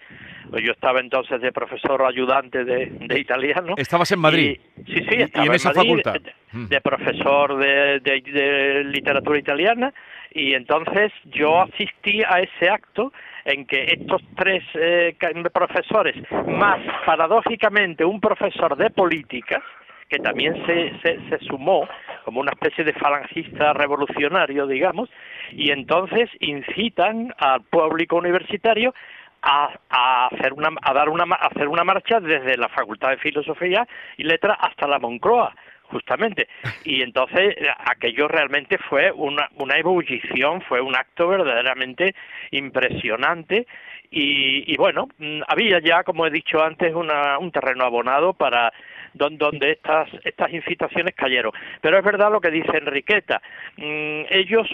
Pues 0.50 0.63
yo 0.63 0.74
estaba 0.74 1.00
entonces 1.00 1.41
de 1.41 1.51
profesor 1.51 2.03
ayudante 2.03 2.65
de, 2.65 3.19
italiano. 3.19 3.75
¿Estabas 3.77 4.12
en 4.12 4.19
Madrid? 4.19 4.59
sí, 4.86 5.05
sí, 5.09 5.15
estaba 5.21 5.45
en, 5.45 5.53
esa 5.53 5.74
facultad? 5.74 6.15
Mm. 6.51 6.65
De, 6.67 6.81
profesor 6.81 7.57
de, 7.57 8.00
de 8.01 8.83
literatura 8.86 9.39
italiana 9.39 9.93
y 10.31 10.53
entonces 10.53 11.12
yo 11.25 11.62
asistí 11.62 12.21
a 12.24 12.39
ese 12.41 12.69
acto 12.69 13.12
en 13.45 13.65
que 13.65 13.86
estos 13.86 14.21
tres 14.36 14.63
eh, 14.75 15.15
profesores, 15.53 16.15
más 16.47 16.79
paradójicamente 17.05 18.03
un 18.03 18.19
profesor 18.19 18.75
de 18.75 18.89
política, 18.89 19.63
que 20.10 20.20
también 20.20 20.56
se, 20.66 20.94
se, 21.02 21.40
sumó 21.40 21.88
como 22.24 22.40
una 22.40 22.52
especie 22.52 22.84
de 22.84 22.94
falangista 22.94 23.74
revolucionario, 23.74 24.68
digamos, 24.68 25.10
y 25.52 25.72
entonces 25.72 26.30
incitan 26.40 27.34
al 27.38 27.62
público 27.64 28.16
universitario 28.16 28.94
a, 29.42 29.78
a, 29.90 30.28
hacer 30.28 30.54
una, 30.54 30.70
a 30.82 30.94
dar 30.94 31.10
una, 31.10 31.24
a 31.36 31.48
hacer 31.48 31.68
una 31.68 31.84
marcha 31.84 32.20
desde 32.20 32.58
la 32.58 32.70
Facultad 32.70 33.10
de 33.10 33.18
Filosofía 33.18 33.88
y 34.18 34.24
Letras 34.24 34.58
hasta 34.60 34.88
la 34.88 35.00
Moncloa 35.00 35.54
justamente. 35.90 36.48
Y 36.84 37.02
entonces 37.02 37.56
aquello 37.86 38.28
realmente 38.28 38.78
fue 38.78 39.12
una, 39.12 39.50
una 39.56 39.78
ebullición, 39.78 40.62
fue 40.62 40.82
un 40.82 40.96
acto 40.96 41.28
verdaderamente 41.28 42.16
impresionante 42.52 43.68
y, 44.12 44.72
y 44.72 44.78
bueno, 44.78 45.08
mm, 45.18 45.42
había 45.48 45.80
ya, 45.80 46.04
como 46.04 46.26
he 46.26 46.32
dicho 46.32 46.62
antes, 46.64 46.94
una, 46.94 47.38
un 47.40 47.52
terreno 47.52 47.86
abonado 47.86 48.34
para 48.34 48.72
donde 49.14 49.72
estas 49.72 50.10
estas 50.24 50.54
incitaciones 50.54 51.16
cayeron. 51.16 51.52
Pero 51.82 51.98
es 51.98 52.04
verdad 52.04 52.32
lo 52.32 52.42
que 52.42 52.52
dice 52.52 52.78
Enriqueta, 52.78 53.42
mm, 53.78 54.22
ellos 54.30 54.68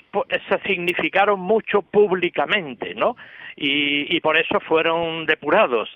se 0.49 0.59
significaron 0.65 1.39
mucho 1.39 1.81
públicamente, 1.81 2.93
¿no? 2.95 3.15
Y, 3.55 4.15
y 4.15 4.19
por 4.19 4.35
eso 4.37 4.59
fueron 4.59 5.25
depurados 5.25 5.89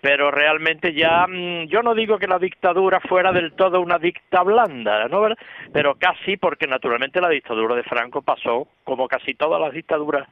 pero 0.00 0.30
realmente 0.30 0.94
ya 0.94 1.26
mm, 1.26 1.66
yo 1.66 1.82
no 1.82 1.94
digo 1.94 2.18
que 2.18 2.26
la 2.26 2.38
dictadura 2.38 3.00
fuera 3.00 3.32
del 3.32 3.52
todo 3.52 3.80
una 3.80 3.98
dicta 3.98 4.42
blanda, 4.42 5.08
¿no? 5.08 5.26
Pero 5.72 5.94
casi 5.96 6.36
porque 6.36 6.66
naturalmente 6.66 7.20
la 7.20 7.28
dictadura 7.28 7.74
de 7.74 7.82
Franco 7.82 8.22
pasó 8.22 8.68
como 8.84 9.08
casi 9.08 9.34
todas 9.34 9.60
las 9.60 9.72
dictaduras 9.72 10.26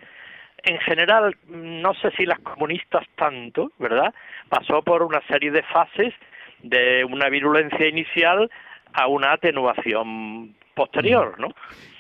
en 0.65 0.79
general, 0.79 1.37
no 1.49 1.95
sé 1.95 2.11
si 2.17 2.27
las 2.27 2.39
comunistas 2.41 3.05
tanto, 3.17 3.73
¿verdad? 3.79 4.13
Pasó 4.49 4.83
por 4.83 5.03
una 5.03 5.21
serie 5.29 5.51
de 5.51 5.63
fases 5.63 6.15
de 6.63 7.05
una 7.05 7.29
virulencia 7.29 7.87
inicial 7.87 8.51
a 8.93 9.07
una 9.07 9.33
atenuación 9.33 10.55
posterior, 10.75 11.35
¿no? 11.39 11.49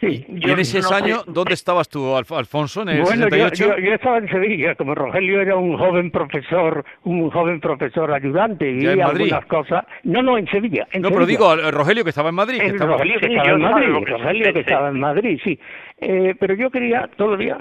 Sí. 0.00 0.24
¿Y 0.28 0.50
en 0.50 0.58
ese 0.60 0.80
año 0.94 1.22
dónde 1.26 1.54
estabas 1.54 1.88
tú, 1.88 2.16
Alfonso, 2.16 2.82
en 2.82 2.90
el 2.90 3.02
bueno, 3.02 3.28
Yo, 3.52 3.74
estaba 3.74 4.18
en 4.18 4.28
Sevilla, 4.28 4.76
como 4.76 4.94
Rogelio 4.94 5.40
era 5.40 5.56
un 5.56 5.76
joven 5.76 6.12
profesor, 6.12 6.84
un 7.02 7.28
joven 7.28 7.60
profesor 7.60 8.12
ayudante, 8.12 8.70
y 8.70 8.86
algunas 8.86 9.44
cosas... 9.46 9.84
No, 10.04 10.22
no, 10.22 10.38
en 10.38 10.46
Sevilla. 10.46 10.86
no, 11.00 11.10
pero 11.10 11.26
digo, 11.26 11.56
Rogelio 11.72 12.04
que 12.04 12.10
estaba 12.10 12.28
en 12.28 12.36
Madrid. 12.36 12.60
Que 12.60 12.66
estaba... 12.66 12.92
Rogelio 12.92 13.18
que 13.18 13.26
estaba 13.26 13.50
en 13.50 13.60
Madrid, 13.60 13.88
Rogelio 14.06 14.52
que 14.52 14.60
estaba 14.60 14.88
en 14.88 15.00
Madrid, 15.00 15.40
sí. 15.42 15.58
Eh, 16.00 16.34
pero 16.38 16.54
yo 16.54 16.70
quería 16.70 17.08
todavía 17.16 17.58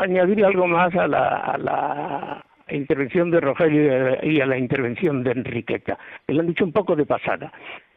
añadir 0.00 0.44
algo 0.44 0.66
más 0.66 0.94
a 0.94 1.06
la, 1.06 1.36
a 1.36 1.58
la 1.58 2.44
intervención 2.70 3.30
de 3.30 3.40
Rogelio 3.40 4.18
y 4.22 4.40
a 4.40 4.46
la 4.46 4.56
intervención 4.56 5.22
de 5.22 5.32
Enriqueta. 5.32 5.98
Le 6.28 6.40
han 6.40 6.46
dicho 6.46 6.64
un 6.64 6.72
poco 6.72 6.96
de 6.96 7.04
pasada. 7.04 7.52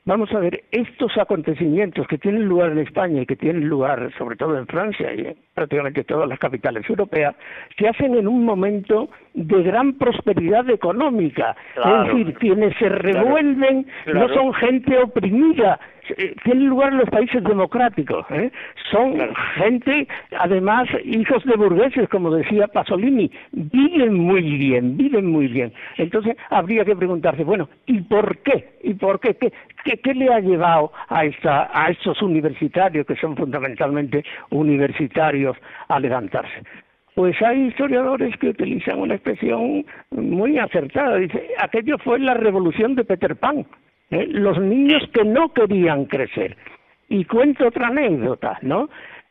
Vamos 0.08 0.34
a 0.34 0.40
ver, 0.40 0.64
estos 0.72 1.18
acontecimientos 1.18 2.08
que 2.08 2.18
tienen 2.18 2.46
lugar 2.46 2.72
en 2.72 2.78
España 2.78 3.24
y 3.24 3.26
que 3.26 3.36
tienen 3.36 3.68
lugar 3.68 4.10
sobre 4.18 4.38
todo 4.38 4.58
en 4.58 4.66
Francia 4.66 5.14
y 5.14 5.20
en 5.20 5.36
prácticamente 5.54 6.06
todas 6.06 6.30
las 6.30 6.40
capitales 6.40 6.90
europeas, 6.90 7.36
se 7.78 7.90
hacen 7.90 8.16
en 8.16 8.26
un 8.26 8.46
momento 8.46 9.10
de 9.34 9.64
gran 9.64 9.98
prosperidad 9.98 10.70
económica. 10.70 11.58
es 11.76 12.08
decir, 12.08 12.34
quienes 12.36 12.74
se 12.78 12.88
revuelven 12.88 13.86
no 14.14 14.30
son 14.30 14.54
gente 14.54 14.98
oprimida, 14.98 15.78
tienen 16.44 16.68
lugar 16.68 16.94
en 16.94 17.00
los 17.00 17.10
países 17.10 17.44
democráticos. 17.44 18.26
¿eh? 18.32 18.52
Son 18.92 19.18
gente, 19.56 20.08
además, 20.38 20.88
hijos 21.04 21.44
de 21.46 21.56
burgueses, 21.56 22.10
como 22.10 22.32
decía 22.32 22.68
Pasolini, 22.68 23.32
viven 23.52 24.14
muy 24.14 24.42
bien, 24.42 24.98
viven 24.98 25.26
muy 25.28 25.48
bien. 25.48 25.74
Entonces, 25.98 26.36
habría 26.50 26.86
que 26.86 26.96
preguntarse, 26.96 27.44
bueno, 27.44 27.70
¿y 27.86 28.02
por 28.02 28.38
qué? 28.40 28.78
¿Y 28.84 28.94
por 28.94 29.20
qué? 29.20 29.36
¿Qué, 29.36 29.52
qué, 29.98 30.14
le 30.14 30.34
ha 30.34 30.40
llevado 30.40 30.92
a, 31.08 31.26
esta, 31.26 31.70
a 31.74 31.90
estos 31.90 32.22
universitarios, 32.22 33.06
que 33.06 33.16
son 33.16 33.36
fundamentalmente 33.36 34.24
universitarios, 34.50 35.58
a 35.88 36.00
levantarse? 36.00 36.64
Pues 37.16 37.36
hay 37.42 37.68
historiadores 37.68 38.38
que 38.38 38.50
utilizan 38.50 39.00
una 39.00 39.16
expresión 39.16 39.84
muy 40.12 40.60
acertada. 40.60 41.16
Dice, 41.16 41.48
aquello 41.58 41.98
fue 41.98 42.20
la 42.20 42.36
revolución 42.36 42.94
de 42.94 43.06
Peter 43.06 43.36
Pan. 43.36 43.66
¿Eh? 44.12 44.28
los 44.30 44.60
niños 44.60 45.04
que 45.14 45.24
no 45.24 45.54
querían 45.54 46.06
crecer. 46.06 46.58
Y 47.10 47.26
cuento 47.26 47.68
otra 47.68 47.88
anécdota, 47.88 48.60
¿no? 48.62 48.90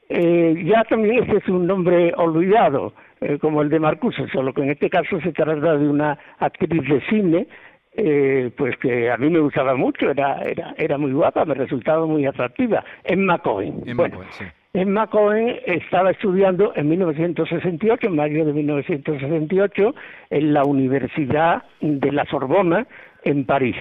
Eh, 0.09 0.63
ya 0.65 0.85
también 0.85 1.25
ese 1.25 1.39
es 1.39 1.49
un 1.49 1.67
nombre 1.67 2.13
olvidado, 2.17 2.95
eh, 3.21 3.39
como 3.39 3.63
el 3.63 3.69
de 3.69 3.81
Marcuse, 3.81 4.29
solo 4.29 4.53
que 4.55 4.63
en 4.63 4.71
este 4.71 4.89
caso 4.89 5.21
se 5.21 5.33
trata 5.33 5.77
de 5.77 5.89
una 5.89 6.17
actriz 6.39 6.89
de 6.89 7.01
cine, 7.09 7.47
eh, 7.93 8.51
pues 8.57 8.77
que 8.77 9.11
a 9.11 9.17
mí 9.17 9.31
me 9.31 9.41
gustaba 9.41 9.75
mucho, 9.75 10.11
era, 10.11 10.43
era, 10.43 10.75
era 10.77 10.97
muy 10.97 11.13
guapa, 11.13 11.45
me 11.45 11.55
resultaba 11.55 12.07
muy 12.07 12.25
atractiva, 12.25 12.85
Emma 13.03 13.39
Cohen. 13.39 13.83
Emma 13.87 14.09
Cohen, 14.09 14.29
sí. 14.31 14.45
Emma 14.75 15.07
Cohen 15.07 15.57
estaba 15.65 16.11
estudiando 16.11 16.73
en 16.77 16.89
1968, 16.91 18.07
en 18.07 18.15
mayo 18.15 18.45
de 18.45 18.53
1968, 18.53 19.95
en 20.31 20.53
la 20.53 20.65
Universidad 20.65 21.63
de 21.81 22.13
la 22.13 22.27
Sorbona, 22.27 22.87
en 23.25 23.45
París. 23.47 23.75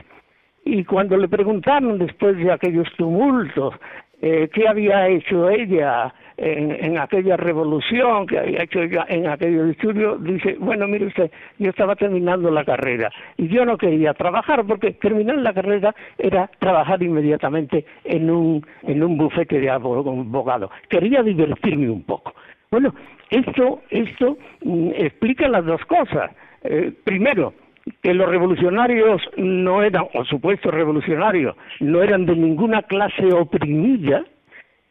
Y 0.66 0.84
cuando 0.84 1.16
le 1.16 1.28
preguntaron 1.28 2.00
después 2.00 2.36
de 2.38 2.52
aquellos 2.52 2.92
tumultos 2.98 3.76
eh, 4.22 4.50
qué 4.52 4.68
había 4.68 5.08
hecho 5.08 5.50
ella 5.50 6.12
en, 6.38 6.98
aquella 6.98 7.38
revolución, 7.38 8.26
que 8.26 8.40
había 8.40 8.64
hecho 8.64 8.82
ella 8.82 9.06
en 9.08 9.28
aquel 9.28 9.70
estudio, 9.70 10.18
dice, 10.18 10.58
bueno, 10.60 10.88
mire 10.88 11.06
usted, 11.06 11.32
yo 11.60 11.70
estaba 11.70 11.96
terminando 11.96 12.50
la 12.50 12.66
carrera 12.66 13.12
y 13.38 13.48
yo 13.48 13.64
no 13.66 13.78
quería 13.78 14.14
trabajar 14.16 14.66
porque 14.66 14.94
terminar 14.94 15.38
la 15.38 15.54
carrera 15.54 15.94
era 16.18 16.50
trabajar 16.60 17.02
inmediatamente 17.04 17.86
en 18.04 18.30
un, 18.30 18.66
en 18.84 19.04
un 19.04 19.18
bufete 19.18 19.60
de 19.60 19.70
abogado. 19.70 20.72
Quería 20.90 21.22
divertirme 21.22 21.90
un 21.90 22.04
poco. 22.04 22.34
Bueno, 22.72 22.94
esto, 23.30 23.84
esto 23.92 24.38
mm, 24.64 24.90
explica 24.96 25.48
las 25.48 25.64
dos 25.66 25.86
cosas. 25.86 26.32
Eh, 26.64 26.92
primero, 27.04 27.54
que 28.02 28.14
los 28.14 28.30
revolucionarios 28.30 29.22
no 29.38 29.84
eran, 29.84 30.06
o 30.14 30.26
supuestos 30.26 30.74
revolucionarios, 30.74 31.56
no 31.80 32.02
eran 32.02 32.26
de 32.26 32.36
ninguna 32.36 32.82
clase 32.84 33.32
oprimida 33.34 34.26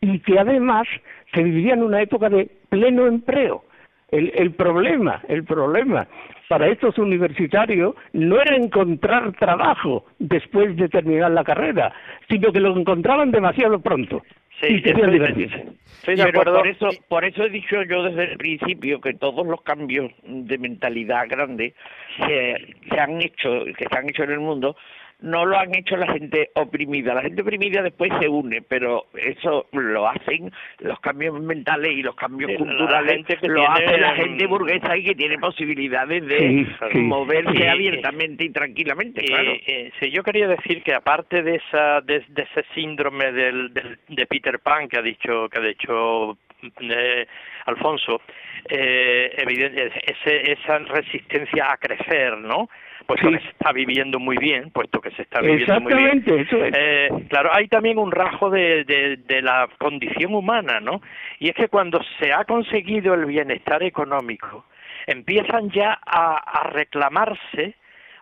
y 0.00 0.20
que 0.20 0.38
además 0.38 0.86
se 1.32 1.42
vivía 1.42 1.74
en 1.74 1.82
una 1.82 2.02
época 2.02 2.28
de 2.28 2.48
pleno 2.68 3.06
empleo. 3.06 3.64
El, 4.10 4.30
el 4.36 4.52
problema, 4.52 5.22
el 5.28 5.44
problema 5.44 6.06
para 6.48 6.68
estos 6.68 6.98
universitarios 6.98 7.94
no 8.12 8.40
era 8.40 8.56
encontrar 8.56 9.32
trabajo 9.32 10.04
después 10.18 10.76
de 10.76 10.88
terminar 10.88 11.30
la 11.30 11.42
carrera, 11.44 11.92
sino 12.28 12.52
que 12.52 12.60
lo 12.60 12.76
encontraban 12.78 13.30
demasiado 13.30 13.80
pronto. 13.80 14.22
Sí, 14.60 14.74
y 14.74 14.82
querían 14.82 15.10
divertirse. 15.10 15.64
Estoy 15.84 16.16
de 16.16 16.22
acuerdo. 16.22 16.58
Por 16.58 16.68
eso, 16.68 16.88
por 17.08 17.24
eso 17.24 17.42
he 17.42 17.50
dicho 17.50 17.82
yo 17.82 18.04
desde 18.04 18.32
el 18.32 18.38
principio 18.38 19.00
que 19.00 19.14
todos 19.14 19.44
los 19.46 19.62
cambios 19.62 20.12
de 20.22 20.58
mentalidad 20.58 21.26
grande 21.28 21.74
que 22.16 22.76
se 22.88 23.00
han 23.00 23.20
hecho, 23.20 23.64
que 23.76 23.86
se 23.90 23.98
han 23.98 24.08
hecho 24.08 24.24
en 24.24 24.32
el 24.32 24.40
mundo, 24.40 24.76
no 25.20 25.46
lo 25.46 25.58
han 25.58 25.74
hecho 25.74 25.96
la 25.96 26.12
gente 26.12 26.50
oprimida. 26.54 27.14
La 27.14 27.22
gente 27.22 27.42
oprimida 27.42 27.82
después 27.82 28.12
se 28.20 28.28
une, 28.28 28.62
pero 28.62 29.06
eso 29.14 29.66
lo 29.72 30.06
hacen 30.06 30.52
los 30.80 31.00
cambios 31.00 31.40
mentales 31.40 31.92
y 31.92 32.02
los 32.02 32.14
cambios 32.14 32.52
culturales, 32.58 33.24
que 33.26 33.48
lo 33.48 33.68
hace 33.68 33.98
la 33.98 34.14
gente 34.16 34.46
burguesa 34.46 34.96
y 34.96 35.04
que 35.04 35.14
tiene 35.14 35.38
posibilidades 35.38 36.26
de 36.26 36.66
moverse 36.94 37.68
abiertamente 37.68 38.44
y 38.44 38.50
tranquilamente. 38.50 39.22
Claro. 39.22 39.52
Eh, 39.66 39.90
sí, 39.98 40.10
yo 40.10 40.22
quería 40.22 40.46
decir 40.46 40.82
que 40.82 40.94
aparte 40.94 41.42
de 41.42 41.56
esa 41.56 42.00
de, 42.02 42.16
ese 42.16 42.64
síndrome 42.74 43.32
del, 43.32 43.72
de 43.72 44.26
Peter 44.26 44.58
Pan 44.58 44.88
que 44.88 44.98
ha 44.98 45.02
dicho 45.02 45.48
que 45.48 45.58
ha 45.58 45.62
dicho 45.62 46.36
eh, 46.80 47.26
Alfonso, 47.66 48.20
eh, 48.68 49.34
evidente, 49.38 49.92
ese, 50.04 50.52
esa 50.52 50.78
resistencia 50.78 51.72
a 51.72 51.76
crecer, 51.76 52.38
¿no? 52.38 52.68
pues 53.06 53.20
que 53.20 53.38
se 53.38 53.48
está 53.50 53.72
viviendo 53.72 54.18
muy 54.18 54.38
bien, 54.38 54.70
puesto 54.70 55.00
que 55.00 55.10
se 55.10 55.22
está 55.22 55.40
viviendo 55.40 55.80
muy 55.80 55.94
bien. 55.94 56.24
Eso 56.26 56.64
es. 56.64 56.72
Eh, 56.74 57.08
claro, 57.28 57.50
hay 57.52 57.68
también 57.68 57.98
un 57.98 58.10
rasgo 58.10 58.50
de, 58.50 58.84
de, 58.84 59.18
de 59.18 59.42
la 59.42 59.68
condición 59.78 60.34
humana, 60.34 60.80
¿no? 60.80 61.02
Y 61.38 61.48
es 61.50 61.54
que 61.54 61.68
cuando 61.68 62.00
se 62.18 62.32
ha 62.32 62.44
conseguido 62.44 63.14
el 63.14 63.26
bienestar 63.26 63.82
económico, 63.82 64.64
empiezan 65.06 65.70
ya 65.70 65.98
a, 66.06 66.36
a 66.36 66.70
reclamarse 66.70 67.74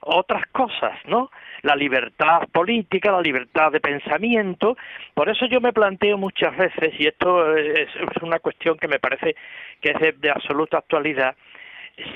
otras 0.02 0.46
cosas, 0.48 0.98
¿no? 1.06 1.30
La 1.62 1.76
libertad 1.76 2.48
política, 2.52 3.12
la 3.12 3.20
libertad 3.20 3.70
de 3.70 3.80
pensamiento. 3.80 4.76
Por 5.14 5.28
eso 5.28 5.46
yo 5.46 5.60
me 5.60 5.72
planteo 5.72 6.18
muchas 6.18 6.56
veces, 6.56 6.94
y 6.98 7.06
esto 7.06 7.56
es 7.56 7.88
una 8.20 8.40
cuestión 8.40 8.76
que 8.78 8.88
me 8.88 8.98
parece 8.98 9.36
que 9.80 9.90
es 9.90 10.20
de, 10.20 10.30
absoluta 10.30 10.78
actualidad, 10.78 11.36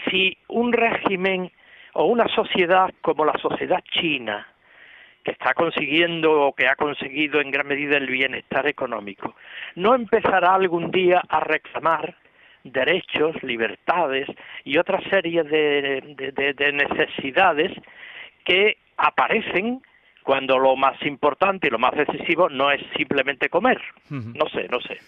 si 0.08 0.36
un 0.48 0.72
régimen 0.72 1.50
o 1.94 2.06
una 2.06 2.28
sociedad 2.28 2.92
como 3.00 3.24
la 3.24 3.38
sociedad 3.38 3.82
china, 3.92 4.46
que 5.22 5.32
está 5.32 5.54
consiguiendo 5.54 6.40
o 6.40 6.54
que 6.54 6.68
ha 6.68 6.76
conseguido 6.76 7.40
en 7.40 7.50
gran 7.50 7.66
medida 7.66 7.96
el 7.96 8.06
bienestar 8.06 8.66
económico, 8.66 9.34
no 9.74 9.94
empezará 9.94 10.54
algún 10.54 10.90
día 10.90 11.20
a 11.28 11.40
reclamar 11.40 12.14
derechos, 12.72 13.42
libertades 13.42 14.28
y 14.64 14.78
otra 14.78 15.00
serie 15.10 15.42
de, 15.42 16.72
necesidades 16.72 17.72
que 18.44 18.76
aparecen 18.96 19.80
cuando 20.22 20.58
lo 20.58 20.76
más 20.76 21.00
importante 21.04 21.68
y 21.68 21.70
lo 21.70 21.78
más 21.78 21.94
decisivo 21.94 22.48
no 22.48 22.70
es 22.70 22.80
simplemente 22.96 23.48
comer. 23.48 23.80
No 24.10 24.48
sé, 24.48 24.68
no 24.70 24.80
sé. 24.80 24.98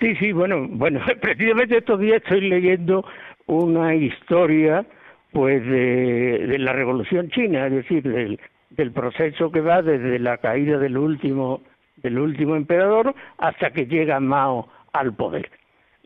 Sí, 0.00 0.14
sí, 0.16 0.32
bueno, 0.32 0.66
bueno, 0.68 1.00
precisamente 1.20 1.78
estos 1.78 2.00
días 2.00 2.22
estoy 2.22 2.42
leyendo 2.42 3.04
una 3.46 3.94
historia 3.94 4.84
pues 5.32 5.64
de, 5.64 6.46
de 6.46 6.58
la 6.58 6.72
revolución 6.72 7.30
china, 7.30 7.66
es 7.66 7.72
decir, 7.72 8.02
del, 8.02 8.40
del 8.70 8.92
proceso 8.92 9.50
que 9.50 9.60
va 9.60 9.82
desde 9.82 10.18
la 10.18 10.38
caída 10.38 10.78
del 10.78 10.96
último 10.96 11.62
del 11.96 12.18
último 12.18 12.54
emperador 12.54 13.14
hasta 13.38 13.70
que 13.70 13.86
llega 13.86 14.20
Mao 14.20 14.68
al 14.92 15.14
poder. 15.14 15.50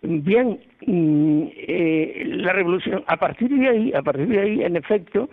Bien, 0.02 0.58
mm, 0.84 1.42
eh, 1.56 2.22
la 2.26 2.52
revolución, 2.52 3.04
a 3.06 3.16
partir 3.16 3.48
de 3.48 3.68
ahí, 3.68 3.92
a 3.94 4.02
partir 4.02 4.26
de 4.26 4.40
ahí, 4.40 4.62
en 4.64 4.76
efecto, 4.76 5.30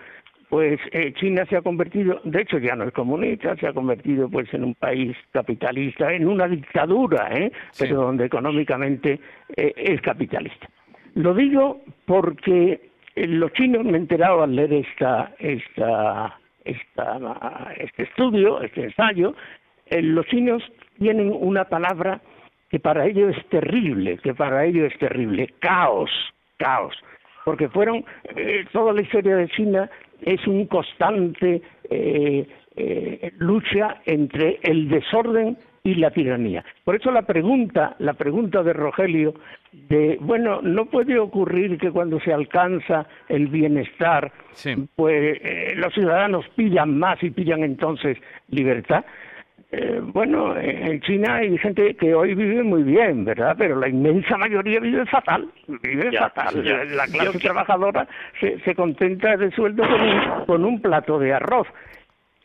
pues 0.47 0.79
eh, 0.91 1.11
China 1.13 1.45
se 1.47 1.57
ha 1.57 1.61
convertido, 1.61 2.21
de 2.23 2.41
hecho 2.41 2.59
ya 2.59 2.75
no 2.75 2.83
es 2.83 2.93
comunista, 2.93 3.55
se 3.55 3.67
ha 3.67 3.73
convertido 3.73 4.29
pues 4.29 4.51
en 4.53 4.63
un 4.63 4.75
país 4.75 5.15
capitalista, 5.31 6.11
en 6.13 6.27
una 6.27 6.47
dictadura, 6.47 7.29
¿eh? 7.33 7.51
pero 7.77 8.01
donde 8.01 8.25
económicamente 8.25 9.19
eh, 9.55 9.73
es 9.75 10.01
capitalista. 10.01 10.67
Lo 11.15 11.33
digo 11.33 11.81
porque 12.05 12.89
los 13.15 13.51
chinos, 13.53 13.85
me 13.85 13.93
he 13.93 14.01
enterado 14.01 14.43
al 14.43 14.55
leer 14.55 14.73
esta, 14.73 15.33
esta, 15.39 16.39
esta, 16.63 17.73
este 17.77 18.03
estudio, 18.03 18.61
este 18.61 18.85
ensayo, 18.85 19.35
los 19.91 20.25
chinos 20.27 20.63
tienen 20.99 21.31
una 21.31 21.65
palabra 21.65 22.21
que 22.69 22.79
para 22.79 23.05
ellos 23.05 23.35
es 23.35 23.45
terrible, 23.47 24.17
que 24.19 24.33
para 24.33 24.65
ellos 24.65 24.91
es 24.91 24.99
terrible, 24.99 25.53
caos, 25.59 26.11
caos, 26.57 26.95
porque 27.45 27.67
fueron, 27.69 28.05
eh, 28.35 28.65
toda 28.71 28.93
la 28.93 29.01
historia 29.01 29.35
de 29.35 29.47
China 29.49 29.89
es 30.21 30.45
un 30.45 30.67
constante 30.67 31.61
eh, 31.89 32.47
eh, 32.75 33.31
lucha 33.37 34.01
entre 34.05 34.59
el 34.61 34.87
desorden 34.89 35.57
y 35.83 35.95
la 35.95 36.11
tiranía. 36.11 36.63
Por 36.83 36.95
eso 36.95 37.09
la 37.09 37.23
pregunta, 37.23 37.95
la 37.99 38.13
pregunta 38.13 38.61
de 38.61 38.73
Rogelio, 38.73 39.33
de 39.71 40.17
bueno, 40.21 40.61
no 40.61 40.85
puede 40.85 41.17
ocurrir 41.17 41.77
que 41.79 41.89
cuando 41.89 42.19
se 42.19 42.33
alcanza 42.33 43.07
el 43.29 43.47
bienestar, 43.47 44.31
pues 44.95 45.41
los 45.75 45.93
ciudadanos 45.93 46.45
pillan 46.55 46.99
más 46.99 47.23
y 47.23 47.31
pillan 47.31 47.63
entonces 47.63 48.17
libertad. 48.49 49.05
Eh, 49.71 49.99
bueno, 50.01 50.57
en 50.57 50.99
China 51.01 51.35
hay 51.35 51.55
gente 51.59 51.95
que 51.95 52.15
hoy 52.15 52.33
vive 52.33 52.63
muy 52.63 52.81
bien, 52.81 53.23
¿verdad? 53.23 53.55
Pero 53.55 53.79
la 53.79 53.87
inmensa 53.87 54.35
mayoría 54.35 54.79
vive 54.79 55.05
fatal, 55.05 55.47
vive 55.83 56.11
fatal. 56.17 56.63
La, 56.95 57.05
clase 57.05 57.37
trabajadora 57.37 58.07
se, 58.39 58.59
se 58.61 58.73
contenta 58.73 59.37
de 59.37 59.51
sueldo 59.51 59.83
con 59.87 60.01
un, 60.01 60.45
con 60.45 60.65
un 60.65 60.81
plato 60.81 61.19
de 61.19 61.33
arroz. 61.33 61.67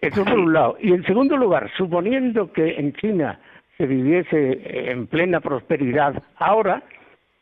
Eso 0.03 0.23
por 0.23 0.39
un 0.39 0.53
lado. 0.53 0.77
Y 0.81 0.93
en 0.93 1.03
segundo 1.05 1.39
lugar, 1.39 1.71
suponiendo 1.79 2.53
que 2.53 2.75
en 2.75 2.93
China 2.93 3.41
se 3.79 3.87
viviese 3.87 4.91
en 4.91 5.07
plena 5.07 5.41
prosperidad 5.41 6.23
ahora, 6.37 6.83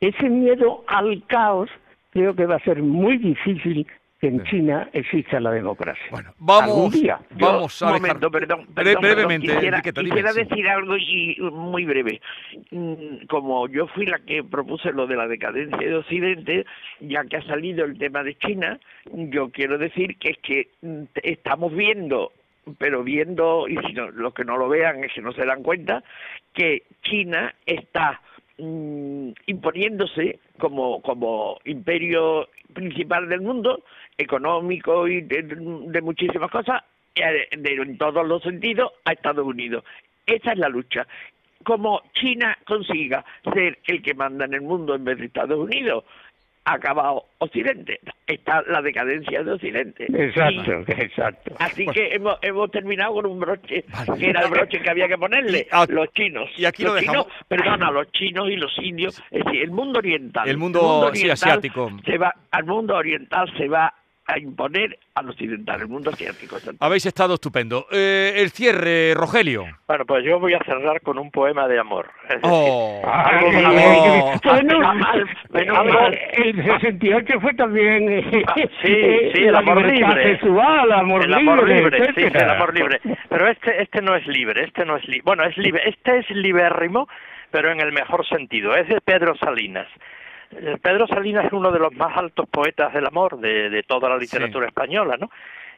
ese 0.01 0.31
miedo 0.31 0.85
al 0.87 1.25
caos 1.27 1.69
creo 2.11 2.37
que 2.37 2.47
va 2.47 2.57
a 2.57 2.65
ser 2.65 2.83
muy 2.83 3.19
difícil 3.19 3.87
que 4.23 4.29
en 4.29 4.45
China 4.45 4.89
exista 4.93 5.41
la 5.41 5.51
democracia. 5.51 6.07
Bueno, 6.13 6.33
vamos, 6.39 6.95
vamos 7.33 7.83
a 7.83 7.93
momento, 7.95 8.31
perdón, 8.31 8.69
brevemente. 8.69 9.49
quisiera, 9.49 10.33
decir 10.33 10.69
algo 10.69 10.97
y 10.97 11.37
muy 11.41 11.85
breve. 11.85 12.21
Mm, 12.71 13.27
como 13.29 13.67
yo 13.67 13.89
fui 13.89 14.07
la 14.07 14.21
que 14.21 14.45
propuse 14.45 14.93
lo 14.93 15.09
de 15.09 15.17
la 15.17 15.27
decadencia 15.27 15.77
de 15.77 15.97
Occidente, 15.97 16.67
ya 17.01 17.25
que 17.25 17.39
ha 17.39 17.43
salido 17.43 17.85
el 17.85 17.99
tema 17.99 18.23
de 18.23 18.37
China, 18.37 18.79
yo 19.13 19.51
quiero 19.51 19.77
decir 19.77 20.17
que 20.19 20.31
es 20.31 20.39
que 20.39 20.69
mm, 20.83 21.03
estamos 21.25 21.75
viendo 21.75 22.31
pero 22.79 23.03
viendo, 23.03 23.67
y 23.67 23.77
si 23.89 23.93
no, 23.93 24.09
los 24.13 24.33
que 24.35 24.45
no 24.45 24.57
lo 24.57 24.69
vean 24.69 25.03
es 25.03 25.13
que 25.13 25.21
no 25.21 25.33
se 25.33 25.45
dan 25.45 25.65
cuenta, 25.65 26.05
que 26.55 26.85
China 27.03 27.53
está 27.67 28.21
mm, 28.59 29.31
imponiéndose 29.47 30.39
como, 30.59 31.03
como 31.03 31.59
imperio 31.65 32.47
principal 32.73 33.29
del 33.29 33.41
mundo 33.41 33.83
económico 34.19 35.09
y 35.09 35.23
de, 35.23 36.01
muchísimas 36.03 36.51
cosas, 36.51 36.83
eh, 37.15 37.49
en 37.51 37.99
todos 37.99 38.27
los 38.27 38.43
sentidos, 38.43 38.93
a 39.05 39.13
Estados 39.13 39.47
Unidos. 39.47 39.85
Esa 40.27 40.53
es 40.53 40.59
la 40.59 40.69
lucha. 40.69 41.07
Como 41.65 42.03
China 42.15 42.57
consiga 42.67 43.25
ser 43.53 43.79
el 43.87 44.03
que 44.03 44.15
manda 44.15 44.45
en 44.45 44.55
el 44.55 44.63
mundo 44.63 44.95
en 44.95 45.05
vez 45.05 45.19
de 45.19 45.27
Estados 45.27 45.59
Unidos, 45.59 46.05
ha 46.65 46.75
acabado 46.75 47.25
Occidente, 47.39 47.99
está 48.27 48.63
la 48.69 48.81
decadencia 48.83 49.43
de 49.43 49.53
Occidente. 49.53 50.07
Exacto, 50.07 50.73
exacto. 50.93 51.55
Así 51.59 51.87
que 51.87 52.15
hemos, 52.15 52.39
hemos 52.43 52.71
terminado 52.71 53.15
con 53.15 53.27
un 53.27 53.41
broche, 53.41 53.85
que 54.19 54.31
era 54.31 54.43
el 54.43 54.51
broche 54.51 54.81
que 54.81 54.91
había 54.91 55.09
que 55.09 55.19
ponerle, 55.19 55.67
los 55.89 56.13
chinos. 56.13 56.49
Y 56.57 56.65
aquí 56.65 56.85
lo 56.85 56.95
dejamos. 56.95 57.27
perdona, 57.49 57.91
los 57.91 58.11
chinos 58.13 58.49
y 58.49 58.57
los 58.57 58.77
indios, 58.79 59.21
es 59.31 59.45
decir, 59.45 59.63
el 59.63 59.73
mundo 59.73 59.99
oriental. 59.99 60.49
El 60.49 60.59
mundo, 60.59 61.11
asiático. 61.33 61.91
Se 62.05 62.17
va, 62.17 62.33
al 62.53 62.65
mundo 62.65 62.97
oriental 62.97 63.53
se 63.57 63.67
va 63.67 63.93
a 64.27 64.39
imponer 64.39 64.99
al 65.15 65.29
occidental, 65.29 65.81
el 65.81 65.89
mundo 65.89 66.11
asiático. 66.11 66.57
Habéis 66.81 67.07
estado 67.07 67.35
estupendo. 67.35 67.87
Eh, 67.91 68.35
el 68.37 68.51
cierre, 68.51 69.15
Rogelio. 69.15 69.67
Bueno, 69.87 70.05
pues 70.07 70.25
yo 70.25 70.39
voy 70.39 70.55
a 70.55 70.61
cerrar 70.65 71.01
con 71.01 71.19
un 71.19 71.31
poema 71.31 71.67
de 71.69 71.79
amor. 71.79 72.09
oh, 72.43 73.03
El 76.33 76.65
68 76.65 77.41
fue 77.41 77.55
también 77.55 78.09
eh, 78.11 78.45
ah, 78.47 78.55
sí, 78.83 78.97
sí, 79.35 79.43
el 79.43 79.57
amor 79.57 79.85
libre. 79.85 80.39
Sexual, 80.39 80.93
amor 80.93 81.25
el 81.25 81.35
amor 81.35 81.69
libre, 81.69 82.13
sí, 82.15 82.23
el 82.23 82.51
amor 82.51 82.75
libre. 82.75 83.01
Pero 83.29 83.49
este, 83.49 83.83
este 83.83 84.03
no 84.03 84.15
es 84.15 84.27
libre, 84.27 84.65
este 84.65 84.85
no 84.85 84.97
es 84.97 85.07
libre. 85.07 85.23
Bueno, 85.25 85.45
es 85.45 85.57
libre, 85.57 85.83
este 85.89 86.19
es 86.19 86.31
libérrimo, 86.31 87.09
pero 87.51 87.71
en 87.73 87.81
el 87.81 87.93
mejor 87.93 88.27
sentido. 88.27 88.75
Es 88.77 88.89
de 88.89 89.01
Pedro 89.01 89.35
Salinas. 89.37 89.89
Eh, 90.55 90.77
Pedro 90.81 91.07
Salinas 91.07 91.47
es 91.47 91.53
uno 91.53 91.71
de 91.71 91.79
los 91.79 91.93
más 91.95 92.17
altos 92.17 92.49
poetas 92.49 92.93
del 92.93 93.07
amor 93.07 93.39
de, 93.39 93.83
toda 93.87 94.09
la 94.09 94.19
literatura 94.19 94.67
española, 94.67 95.17
¿no? 95.19 95.31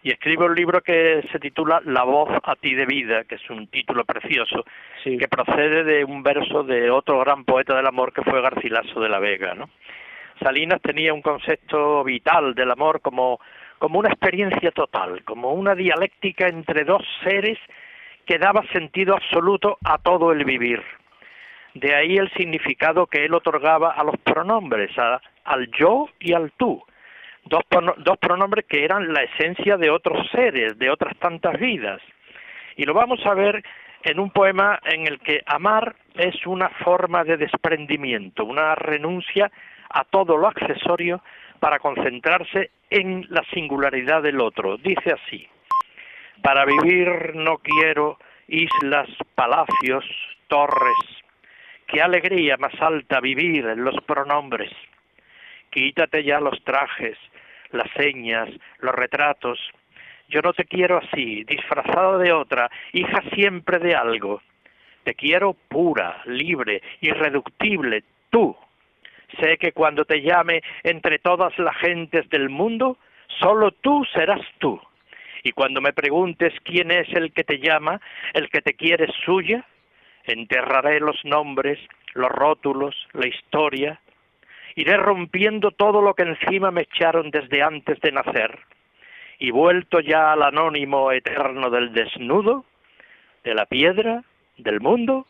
Y 0.03 0.11
escribe 0.11 0.45
un 0.45 0.55
libro 0.55 0.83
que 0.83 1.27
se 1.33 1.39
titula 1.39 1.81
La 1.85 2.03
voz 2.03 2.29
a 2.43 2.57
ti 2.57 2.75
de 2.75 2.85
vida, 2.85 3.25
que 3.25 3.37
es 3.37 3.51
un 3.51 3.69
título 3.69 4.05
precioso, 4.05 4.65
que 5.03 5.29
procede 5.29 5.83
de 5.83 6.05
un 6.05 6.23
verso 6.23 6.63
de 6.63 6.91
otro 6.91 7.21
gran 7.21 7.45
poeta 7.45 7.75
del 7.75 7.87
amor 7.87 8.13
que 8.13 8.23
fue 8.23 8.43
Garcilaso 8.43 9.01
de 9.01 9.09
la 9.09 9.19
Vega, 9.19 9.55
¿no? 9.55 9.71
Salinas 10.43 10.83
tenía 10.83 11.15
un 11.15 11.23
concepto 11.23 12.05
vital 12.05 12.55
del 12.55 12.71
amor 12.71 13.01
como, 13.01 13.41
como 13.79 13.99
una 13.99 14.11
experiencia 14.11 14.73
total, 14.73 15.23
como 15.25 15.55
una 15.55 15.75
dialéctica 15.75 16.49
entre 16.49 16.85
dos 16.85 17.03
seres 17.23 17.59
que 18.27 18.39
daba 18.39 18.67
sentido 18.73 19.15
absoluto 19.15 19.79
a 19.85 19.99
todo 19.99 20.33
el 20.33 20.45
vivir. 20.45 20.83
De 21.75 21.95
ahí 21.95 22.17
el 22.17 22.31
significado 22.33 23.07
que 23.07 23.25
él 23.25 23.35
otorgaba 23.35 23.93
a 23.93 24.05
los 24.05 24.17
pronombres, 24.19 24.91
al 25.45 25.71
yo 25.73 26.09
y 26.21 26.33
al 26.33 26.53
tú. 26.53 26.83
Dos, 27.45 27.63
dos 27.99 28.19
pronombres 28.19 28.65
que 28.67 28.85
eran 28.85 29.13
la 29.13 29.23
esencia 29.23 29.77
de 29.77 29.91
otros 29.91 30.27
seres, 30.31 30.79
de 30.79 30.89
otras 30.89 31.17
tantas 31.19 31.59
vidas. 31.59 32.01
Y 32.77 32.85
lo 32.85 32.95
vamos 32.95 33.25
a 33.27 33.35
ver 33.35 33.63
en 34.05 34.21
un 34.21 34.31
poema 34.31 34.79
en 34.85 35.07
el 35.07 35.19
que 35.19 35.43
amar 35.47 35.97
es 36.15 36.47
una 36.47 36.69
forma 36.69 37.25
de 37.25 37.37
desprendimiento, 37.37 38.45
una 38.45 38.75
renuncia 38.75 39.51
a 39.91 40.05
todo 40.05 40.37
lo 40.37 40.47
accesorio 40.47 41.23
para 41.59 41.79
concentrarse 41.79 42.71
en 42.91 43.27
la 43.31 43.43
singularidad 43.53 44.23
del 44.23 44.41
otro. 44.41 44.77
Dice 44.77 45.13
así, 45.13 45.49
para 46.43 46.65
vivir 46.65 47.35
no 47.35 47.59
quiero 47.59 48.19
islas, 48.49 49.09
palacios, 49.35 50.05
torres, 50.49 51.24
Qué 51.95 52.03
alegría 52.03 52.57
más 52.57 52.75
alta 52.81 53.21
vivir 53.21 53.67
en 53.67 53.85
los 53.85 53.95
pronombres. 54.05 54.73
Quítate 55.71 56.25
ya 56.25 56.41
los 56.41 56.61
trajes, 56.65 57.17
las 57.71 57.89
señas, 57.93 58.49
los 58.81 58.93
retratos. 58.93 59.61
Yo 60.29 60.43
no 60.43 60.53
te 60.55 60.65
quiero 60.65 60.99
así, 60.99 61.45
disfrazado 61.45 62.19
de 62.19 62.33
otra, 62.33 62.69
hija 62.93 63.23
siempre 63.33 63.79
de 63.79 63.95
algo. 63.95 64.43
Te 65.05 65.15
quiero 65.15 65.55
pura, 65.69 66.21
libre, 66.25 66.83
irreductible, 67.01 68.03
tú. 68.29 68.57
Sé 69.39 69.57
que 69.57 69.71
cuando 69.71 70.05
te 70.05 70.21
llame 70.21 70.65
entre 70.83 71.21
todas 71.21 71.57
las 71.61 71.77
gentes 71.77 72.29
del 72.29 72.49
mundo, 72.51 72.99
solo 73.39 73.71
tú 73.71 74.05
serás 74.13 74.43
tú. 74.59 74.81
Y 75.45 75.53
cuando 75.53 75.81
me 75.81 75.93
preguntes 75.93 76.55
quién 76.65 76.91
es 76.91 77.07
el 77.11 77.33
que 77.33 77.45
te 77.45 77.61
llama, 77.61 78.01
el 78.33 78.51
que 78.51 78.63
te 78.63 78.75
quiere 78.75 79.07
suya, 79.25 79.65
enterraré 80.25 81.01
los 81.01 81.25
nombres, 81.25 81.79
los 82.15 82.31
rótulos, 82.31 82.95
la 83.13 83.27
historia, 83.27 84.01
iré 84.75 84.97
rompiendo 84.97 85.71
todo 85.71 86.01
lo 86.03 86.15
que 86.15 86.23
encima 86.23 86.71
me 86.71 86.83
echaron 86.83 87.31
desde 87.31 87.63
antes 87.63 88.01
de 88.01 88.13
nacer, 88.13 88.59
y 89.39 89.51
vuelto 89.51 90.01
ya 90.01 90.33
al 90.33 90.43
anónimo 90.43 91.13
eterno 91.13 91.71
del 91.71 91.93
desnudo, 91.93 92.65
de 93.43 93.55
la 93.55 93.67
piedra, 93.67 94.23
del 94.57 94.81
mundo, 94.81 95.27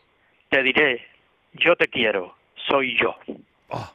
te 0.49 0.63
diré, 0.63 1.05
yo 1.53 1.75
te 1.75 1.87
quiero, 1.87 2.35
soy 2.67 2.97
yo. 2.97 3.15
Oh, 3.69 3.91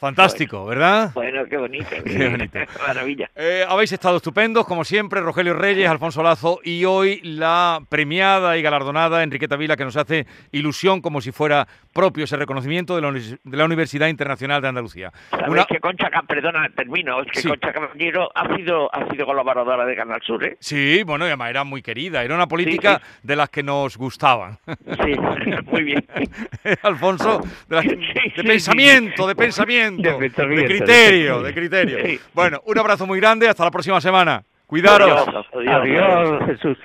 fantástico, 0.00 0.64
¿verdad? 0.66 1.10
Bueno, 1.14 1.44
qué 1.48 1.56
bonito. 1.56 1.88
Qué 2.04 2.28
bonito. 2.28 2.58
Maravilla. 2.86 3.30
Eh, 3.36 3.64
habéis 3.68 3.92
estado 3.92 4.16
estupendos, 4.16 4.66
como 4.66 4.84
siempre, 4.84 5.20
Rogelio 5.20 5.54
Reyes, 5.54 5.88
Alfonso 5.88 6.22
Lazo 6.22 6.60
y 6.64 6.84
hoy 6.84 7.20
la 7.22 7.80
premiada 7.88 8.56
y 8.56 8.62
galardonada 8.62 9.22
Enriqueta 9.22 9.56
Vila, 9.56 9.76
que 9.76 9.84
nos 9.84 9.96
hace 9.96 10.26
ilusión 10.52 11.00
como 11.00 11.20
si 11.20 11.32
fuera 11.32 11.66
propio 11.92 12.24
ese 12.24 12.36
reconocimiento 12.36 12.96
de 12.96 13.02
la, 13.02 13.12
de 13.12 13.56
la 13.56 13.64
Universidad 13.64 14.08
Internacional 14.08 14.62
de 14.62 14.68
Andalucía. 14.68 15.12
Sabéis 15.30 15.48
Una- 15.48 15.64
que 15.64 15.78
Concha, 15.80 16.08
perdona, 16.26 16.68
termino, 16.74 17.20
es 17.22 17.30
que 17.32 17.40
Sí. 17.40 17.48
Concha 17.48 17.72
Caballero 17.72 18.30
ha 18.34 18.56
sido, 18.56 18.94
ha 18.94 19.08
sido 19.10 19.26
colaboradora 19.26 19.84
de 19.84 19.96
Canal 19.96 20.20
Sur, 20.22 20.44
¿eh? 20.44 20.56
Sí, 20.60 21.02
bueno, 21.04 21.24
y 21.24 21.28
además 21.28 21.50
era 21.50 21.64
muy 21.64 21.82
querida, 21.82 22.22
era 22.22 22.34
una 22.34 22.46
política 22.46 23.00
de 23.22 23.36
las 23.36 23.48
que 23.50 23.62
nos 23.62 23.96
gustaban. 23.96 24.58
Sí, 24.66 25.12
muy 25.70 25.82
bien. 25.82 26.06
Alfonso, 26.82 27.40
de, 27.68 27.76
las 27.76 27.84
de 27.86 28.44
pensamiento, 28.44 29.26
de 29.26 29.34
pensamiento, 29.34 29.89
De 29.96 30.12
pensamiento, 30.14 30.62
de 30.62 30.68
de 30.68 30.78
criterio, 30.78 31.42
de 31.42 31.54
criterio. 31.54 31.98
Sí. 32.04 32.20
Bueno, 32.34 32.60
un 32.64 32.78
abrazo 32.78 33.06
muy 33.06 33.20
grande, 33.20 33.48
hasta 33.48 33.64
la 33.64 33.70
próxima 33.70 34.00
semana. 34.00 34.42
Cuidaros. 34.66 35.26
Adiós, 35.28 35.46
adiós. 35.52 36.28
Adiós, 36.28 36.46
Jesús. 36.46 36.78